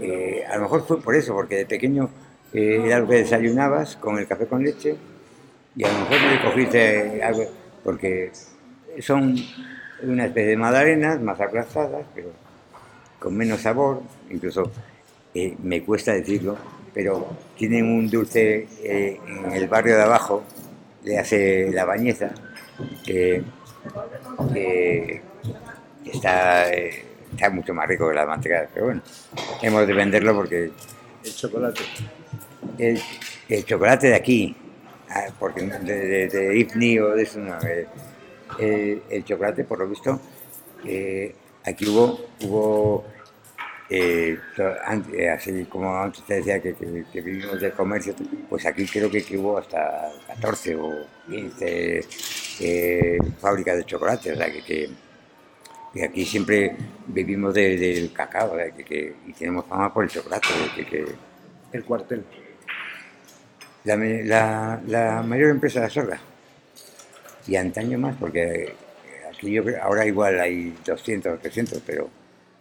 eh, 0.00 0.44
a 0.48 0.56
lo 0.56 0.62
mejor 0.62 0.86
fue 0.86 1.00
por 1.00 1.14
eso, 1.14 1.34
porque 1.34 1.56
de 1.56 1.66
pequeño 1.66 2.10
eh, 2.52 2.82
era 2.86 2.98
lo 3.00 3.08
que 3.08 3.16
desayunabas 3.16 3.96
con 3.96 4.18
el 4.18 4.26
café 4.26 4.46
con 4.46 4.62
leche 4.62 4.96
y 5.76 5.84
a 5.84 5.92
lo 5.92 5.98
mejor 6.00 6.18
me 6.20 6.42
cogiste 6.42 7.22
algo, 7.22 7.44
porque 7.84 8.32
son 9.00 9.36
una 10.02 10.26
especie 10.26 10.50
de 10.50 10.56
magdalenas 10.56 11.20
más 11.20 11.40
aplastadas, 11.40 12.04
pero 12.14 12.30
con 13.20 13.36
menos 13.36 13.60
sabor, 13.60 14.02
incluso 14.30 14.70
me 15.62 15.82
cuesta 15.82 16.12
decirlo, 16.12 16.56
pero 16.92 17.24
tienen 17.56 17.84
un 17.84 18.10
dulce 18.10 18.66
en 18.82 19.52
el 19.52 19.68
barrio 19.68 19.94
de 19.96 20.02
abajo, 20.02 20.42
le 21.04 21.18
hace 21.18 21.70
la 21.72 21.84
bañeza, 21.84 22.32
que 23.04 23.42
está, 26.12 26.72
eh, 26.72 27.04
está 27.32 27.50
mucho 27.50 27.74
más 27.74 27.88
rico 27.88 28.08
que 28.08 28.14
la 28.14 28.26
manteca, 28.26 28.68
pero 28.72 28.86
bueno, 28.86 29.02
hemos 29.62 29.86
de 29.86 29.92
venderlo 29.94 30.34
porque 30.34 30.70
El 31.24 31.34
chocolate. 31.34 31.82
el, 32.78 33.00
el 33.48 33.64
chocolate 33.64 34.08
de 34.08 34.14
aquí, 34.14 34.56
ah, 35.08 35.26
porque 35.38 35.62
de, 35.62 35.94
de, 35.94 36.28
de 36.28 36.58
Ifni 36.58 36.98
o 36.98 37.10
de 37.10 37.22
eso 37.22 37.38
no, 37.40 37.58
eh, 37.62 37.86
el, 38.58 39.02
el 39.10 39.24
chocolate 39.24 39.64
por 39.64 39.78
lo 39.78 39.88
visto, 39.88 40.20
eh, 40.84 41.34
aquí 41.64 41.86
hubo, 41.88 42.26
hubo 42.42 43.04
eh, 43.92 44.38
eh, 45.14 45.28
así 45.30 45.64
como 45.64 45.94
antes 45.96 46.22
te 46.24 46.34
decía 46.34 46.60
que, 46.62 46.74
que- 46.74 47.04
que 47.12 47.20
vivimos 47.20 47.60
del 47.60 47.72
comercio, 47.72 48.14
pues 48.48 48.64
aquí 48.66 48.86
creo 48.86 49.10
que, 49.10 49.22
que 49.24 49.36
hubo 49.36 49.58
hasta 49.58 50.10
14 50.28 50.76
o 50.76 50.90
15 51.28 52.00
eh, 52.60 53.18
fábricas 53.40 53.76
de 53.78 53.84
chocolate, 53.84 54.32
o 54.32 54.36
sea 54.36 54.46
que, 54.52 54.90
que- 55.92 56.04
aquí 56.04 56.24
siempre 56.24 56.76
vivimos 57.06 57.54
de- 57.54 57.76
del 57.76 58.12
cacao, 58.12 58.56
que, 58.86 59.14
y 59.26 59.32
tenemos 59.32 59.64
fama 59.66 59.92
por 59.92 60.04
el 60.04 60.10
chocolate, 60.10 60.48
que- 60.88 61.06
El 61.72 61.84
cuartel. 61.84 62.24
la, 63.84 63.96
la- 63.96 64.80
la 64.86 65.22
mayor 65.22 65.50
empresa 65.50 65.80
de 65.80 65.86
la 65.86 65.90
Sorga. 65.90 66.18
Y 67.46 67.56
antaño 67.56 67.98
más, 67.98 68.14
porque 68.18 68.42
eh, 68.64 68.74
aquí 69.32 69.50
yo 69.52 69.64
creo, 69.64 69.82
ahora 69.82 70.04
igual 70.06 70.38
hay 70.40 70.76
200 70.84 71.34
o 71.34 71.38
300, 71.38 71.80
pero, 71.86 72.08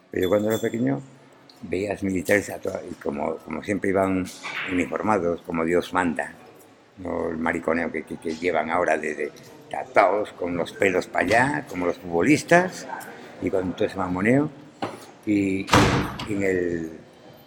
pero 0.09 0.23
yo 0.23 0.29
cuando 0.29 0.49
era 0.49 0.59
pequeño 0.59 1.01
veías 1.63 2.01
militares 2.03 2.49
a 2.49 2.57
toda- 2.59 2.81
y 2.89 2.93
como, 2.95 3.35
como 3.37 3.63
siempre 3.63 3.89
iban 3.89 4.25
uniformados, 4.71 5.41
como 5.41 5.65
Dios 5.65 5.91
manda, 5.93 6.33
no 6.97 7.29
el 7.29 7.37
mariconeo 7.37 7.91
que, 7.91 8.03
que- 8.03 8.17
que 8.17 8.35
llevan 8.35 8.69
ahora 8.69 8.97
de, 8.97 9.13
de 9.15 9.31
tatados 9.69 10.31
con 10.33 10.55
los 10.55 10.71
pelos 10.71 11.07
para 11.07 11.25
allá, 11.25 11.65
como 11.67 11.85
los 11.85 11.97
futbolistas, 11.97 12.87
y 13.41 13.49
con 13.49 13.73
todo 13.73 13.87
ese 13.87 13.97
mamoneo. 13.97 14.49
Y, 15.25 15.65
en 16.29 16.43
el, 16.43 16.91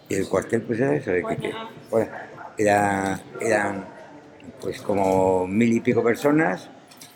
el 0.09 0.27
cuartel 0.27 0.61
pues 0.61 0.79
era 0.79 0.95
eso, 0.95 1.11
de 1.11 1.23
que, 1.23 1.53
era- 2.57 3.19
eran 3.41 3.85
pues 4.61 4.81
como 4.81 5.47
mil 5.47 5.73
y 5.73 5.79
pico 5.79 6.03
personas 6.03 6.69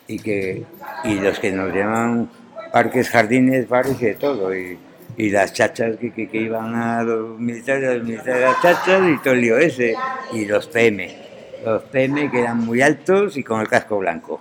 y 0.06 0.18
que 0.18 0.64
y 1.04 1.14
los 1.20 1.38
que 1.38 1.52
nos 1.52 1.72
llaman 1.74 2.28
parques, 2.72 3.08
jardines, 3.10 3.68
bares 3.68 4.00
y 4.02 4.06
de 4.06 4.14
todo. 4.14 4.54
Y, 4.54 4.78
y 5.16 5.30
las 5.30 5.52
chachas 5.52 5.96
que, 5.96 6.12
que- 6.12 6.28
iban 6.38 6.74
a 6.74 7.02
los 7.02 7.38
militares, 7.38 7.98
los 7.98 8.04
militares 8.08 8.40
las 8.42 8.62
chachas 8.62 9.02
y 9.08 9.18
todo 9.22 9.34
el 9.34 9.40
lío 9.40 9.58
ese. 9.58 9.94
Y 10.32 10.44
los 10.44 10.66
PM, 10.68 11.16
los 11.64 11.82
PM 11.84 12.30
que 12.30 12.40
eran 12.40 12.58
muy 12.64 12.82
altos 12.82 13.36
y 13.36 13.42
con 13.42 13.60
el 13.60 13.68
casco 13.68 13.98
blanco. 13.98 14.40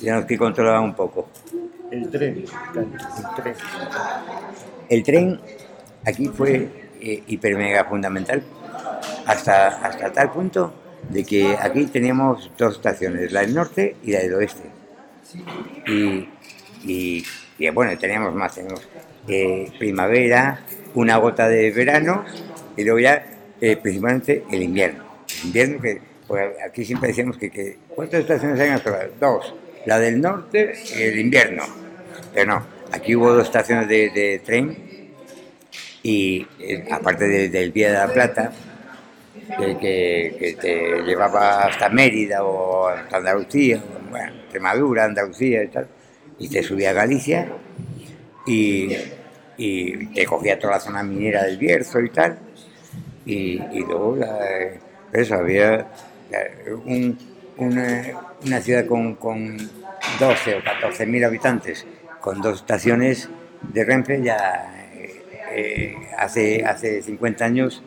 Y 0.00 0.10
los 0.10 0.24
que 0.24 0.36
controlaban 0.38 0.84
un 0.84 0.94
poco. 0.94 1.28
El 1.90 2.10
tren. 2.10 2.44
El 2.44 3.34
tren. 3.36 3.54
El 4.88 5.02
tren 5.02 5.40
aquí 6.04 6.28
fue 6.28 6.68
eh, 7.00 7.22
hiper 7.26 7.56
mega 7.56 7.84
fundamental 7.84 8.42
hasta, 9.26 9.68
hasta 9.68 10.12
tal 10.12 10.30
punto 10.32 10.72
de 11.08 11.24
que 11.24 11.56
aquí 11.58 11.86
teníamos 11.86 12.50
dos 12.58 12.76
estaciones, 12.76 13.30
la 13.32 13.40
del 13.42 13.54
norte 13.54 13.96
y 14.02 14.12
la 14.12 14.20
del 14.20 14.34
oeste. 14.34 14.64
Y, 15.86 16.28
y- 16.84 17.24
bueno, 17.72 17.96
teníamos 17.98 18.34
más, 18.34 18.54
teníamos 18.54 18.86
eh, 19.28 19.70
primavera, 19.78 20.60
una 20.94 21.16
gota 21.16 21.48
de 21.48 21.70
verano 21.70 22.24
y 22.76 22.84
luego 22.84 22.98
ya 22.98 23.24
eh, 23.60 23.76
principalmente 23.76 24.44
el 24.50 24.62
invierno. 24.62 25.04
El 25.40 25.46
invierno 25.46 25.80
que 25.80 26.00
pues, 26.26 26.50
aquí 26.68 26.84
siempre 26.84 27.08
decíamos 27.08 27.36
que, 27.38 27.50
que 27.50 27.78
¿cuántas 27.94 28.20
estaciones 28.20 28.60
hay 28.60 28.68
en 28.68 28.74
Australia? 28.74 29.10
Dos, 29.18 29.54
la 29.86 29.98
del 29.98 30.20
norte 30.20 30.74
el 30.94 31.18
invierno. 31.18 31.64
Pero 32.34 32.52
no, 32.52 32.66
aquí 32.92 33.16
hubo 33.16 33.32
dos 33.32 33.46
estaciones 33.46 33.88
de, 33.88 34.10
de 34.10 34.40
tren 34.44 34.76
y 36.02 36.46
eh, 36.60 36.84
aparte 36.90 37.26
de- 37.26 37.48
del 37.48 37.72
Vía 37.72 37.88
de 37.88 37.98
la 37.98 38.12
Plata, 38.12 38.52
que, 39.80 40.56
te 40.60 41.02
llevaba 41.02 41.64
hasta 41.66 41.88
Mérida 41.88 42.44
o 42.44 42.88
hasta 42.88 43.16
Andalucía, 43.16 43.82
bueno, 44.10 44.32
Extremadura, 44.42 45.04
Andalucía 45.04 45.62
y 45.62 45.68
tal, 45.68 45.88
y 46.38 46.48
te 46.48 46.62
subía 46.62 46.90
a 46.90 46.92
Galicia 46.92 47.48
y, 48.46 48.88
te 50.14 50.26
cogía 50.26 50.58
toda 50.58 50.74
la 50.74 50.80
zona 50.80 51.02
minera 51.02 51.44
del 51.44 51.56
Bierzo 51.56 52.00
y 52.00 52.10
tal, 52.10 52.38
y, 53.24 53.58
luego 53.80 54.16
la, 54.16 54.38
eso, 55.12 55.34
había 55.34 55.86
eh, 56.30 56.72
un- 56.84 57.35
una, 57.58 58.02
una 58.44 58.60
ciudad 58.60 58.86
con, 58.86 59.14
con 59.14 59.56
12 60.18 60.56
o 60.56 60.64
14 60.64 61.06
mil 61.06 61.24
habitantes, 61.24 61.86
con 62.20 62.40
dos 62.40 62.56
estaciones 62.60 63.28
de 63.62 63.84
Renfe 63.84 64.22
ya 64.22 64.90
eh, 65.52 65.94
hace, 66.18 66.64
hace 66.64 67.02
50 67.02 67.44
años 67.44 67.82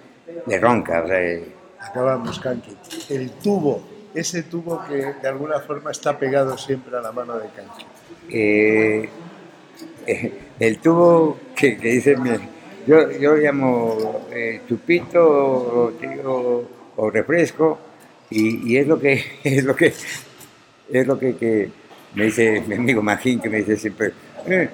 de 0.45 0.59
ronca. 0.59 1.03
o 1.03 1.07
sea, 1.07 1.21
eh, 1.21 1.43
Acabamos, 1.79 2.39
Kanki. 2.39 2.75
El 3.09 3.31
tubo. 3.31 3.81
Ese 4.13 4.43
tubo 4.43 4.83
que 4.87 5.13
de 5.21 5.27
alguna 5.27 5.59
forma 5.59 5.91
está 5.91 6.17
pegado 6.17 6.57
siempre 6.57 6.97
a 6.97 7.01
la 7.01 7.11
mano 7.11 7.37
de 7.37 7.47
Kanki. 7.49 7.85
eh, 8.31 9.09
eh, 10.07 10.33
el 10.59 10.79
tubo 10.79 11.37
que, 11.55 11.77
que 11.77 11.87
dice 11.89 12.15
yo, 12.87 13.11
yo 13.11 13.35
lo 13.35 13.37
llamo 13.37 14.25
chupito 14.67 15.23
o, 15.23 15.93
o- 16.25 16.63
o 16.95 17.09
refresco 17.11 17.77
y, 18.29 18.77
es 18.77 18.87
lo 18.87 18.99
que 18.99 19.23
es 19.43 19.63
lo 19.63 19.75
que 19.75 19.93
es 20.91 21.07
lo 21.07 21.19
que, 21.19 21.69
me 22.15 22.25
dice 22.25 22.63
mi 22.67 22.75
amigo 22.75 23.01
Magín 23.01 23.39
que 23.39 23.49
me 23.49 23.57
dice 23.57 23.77
siempre 23.77 24.11
"Eh, 24.47 24.69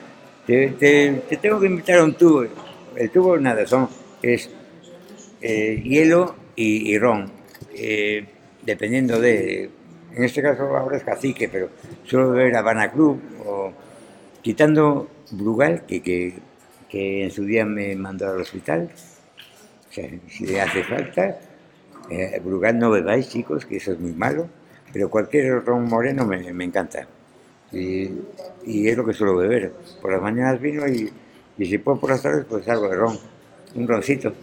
te, 0.47 0.69
te- 0.69 1.21
te 1.29 1.37
tengo 1.37 1.59
que 1.59 1.67
invitar 1.67 1.99
a 1.99 2.03
un 2.03 2.13
tubo 2.13 2.45
el 2.95 3.09
tubo 3.11 3.37
nada 3.37 3.65
son 3.67 3.89
es 4.21 4.49
eh, 5.41 5.81
hielo 5.83 6.35
y, 6.55 6.97
ron. 6.97 7.29
Eh, 7.73 8.25
dependiendo 8.63 9.19
de 9.19 9.69
en 10.15 10.23
este 10.23 10.41
caso 10.41 10.63
ahora 10.77 10.97
es 10.97 11.03
cacique 11.03 11.49
pero 11.49 11.69
suelo 12.05 12.31
beber 12.31 12.55
Habana 12.55 12.91
Club 12.91 13.19
o 13.45 13.73
quitando 14.41 15.09
Brugal 15.31 15.85
que, 15.85 16.01
que, 16.01 17.23
en 17.23 17.31
su 17.31 17.43
día 17.43 17.65
me 17.65 17.93
mandó 17.95 18.29
al 18.29 18.39
hospital 18.41 18.89
si 19.91 20.45
le 20.45 20.61
hace 20.61 20.83
falta 20.83 21.37
Eh, 22.09 22.39
Brugal 22.43 22.77
no 22.77 22.91
bebáis, 22.91 23.29
chicos, 23.29 23.65
que 23.65 23.77
eso 23.77 23.93
es 23.93 23.99
muy 23.99 24.13
malo, 24.13 24.47
pero 24.93 25.09
cualquier 25.09 25.63
ron 25.63 25.85
moreno 25.85 26.25
me, 26.25 26.53
me 26.53 26.65
encanta. 26.65 27.07
Y, 27.71 28.09
y 28.65 28.87
es 28.87 28.95
lo 28.95 29.05
que 29.05 29.13
suelo 29.13 29.35
beber. 29.35 29.73
Por 30.01 30.11
las 30.13 30.21
mañanas 30.21 30.61
vino 30.61 30.87
y, 30.87 31.11
y 31.57 31.65
si 31.65 31.77
puedo 31.77 31.99
por 31.99 32.11
las 32.11 32.21
tardes, 32.21 32.45
pues 32.47 32.67
algo 32.69 32.89
de 32.89 32.95
ron. 32.95 33.17
Un 33.75 33.87
roncito. 33.87 34.33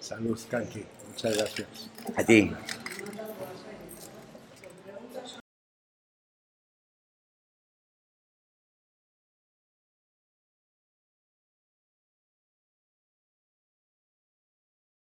Salud, 0.00 0.38
Kanki. 0.50 0.84
Muchas 1.10 1.36
gracias. 1.36 1.90
A 2.16 2.24
ti. 2.24 2.52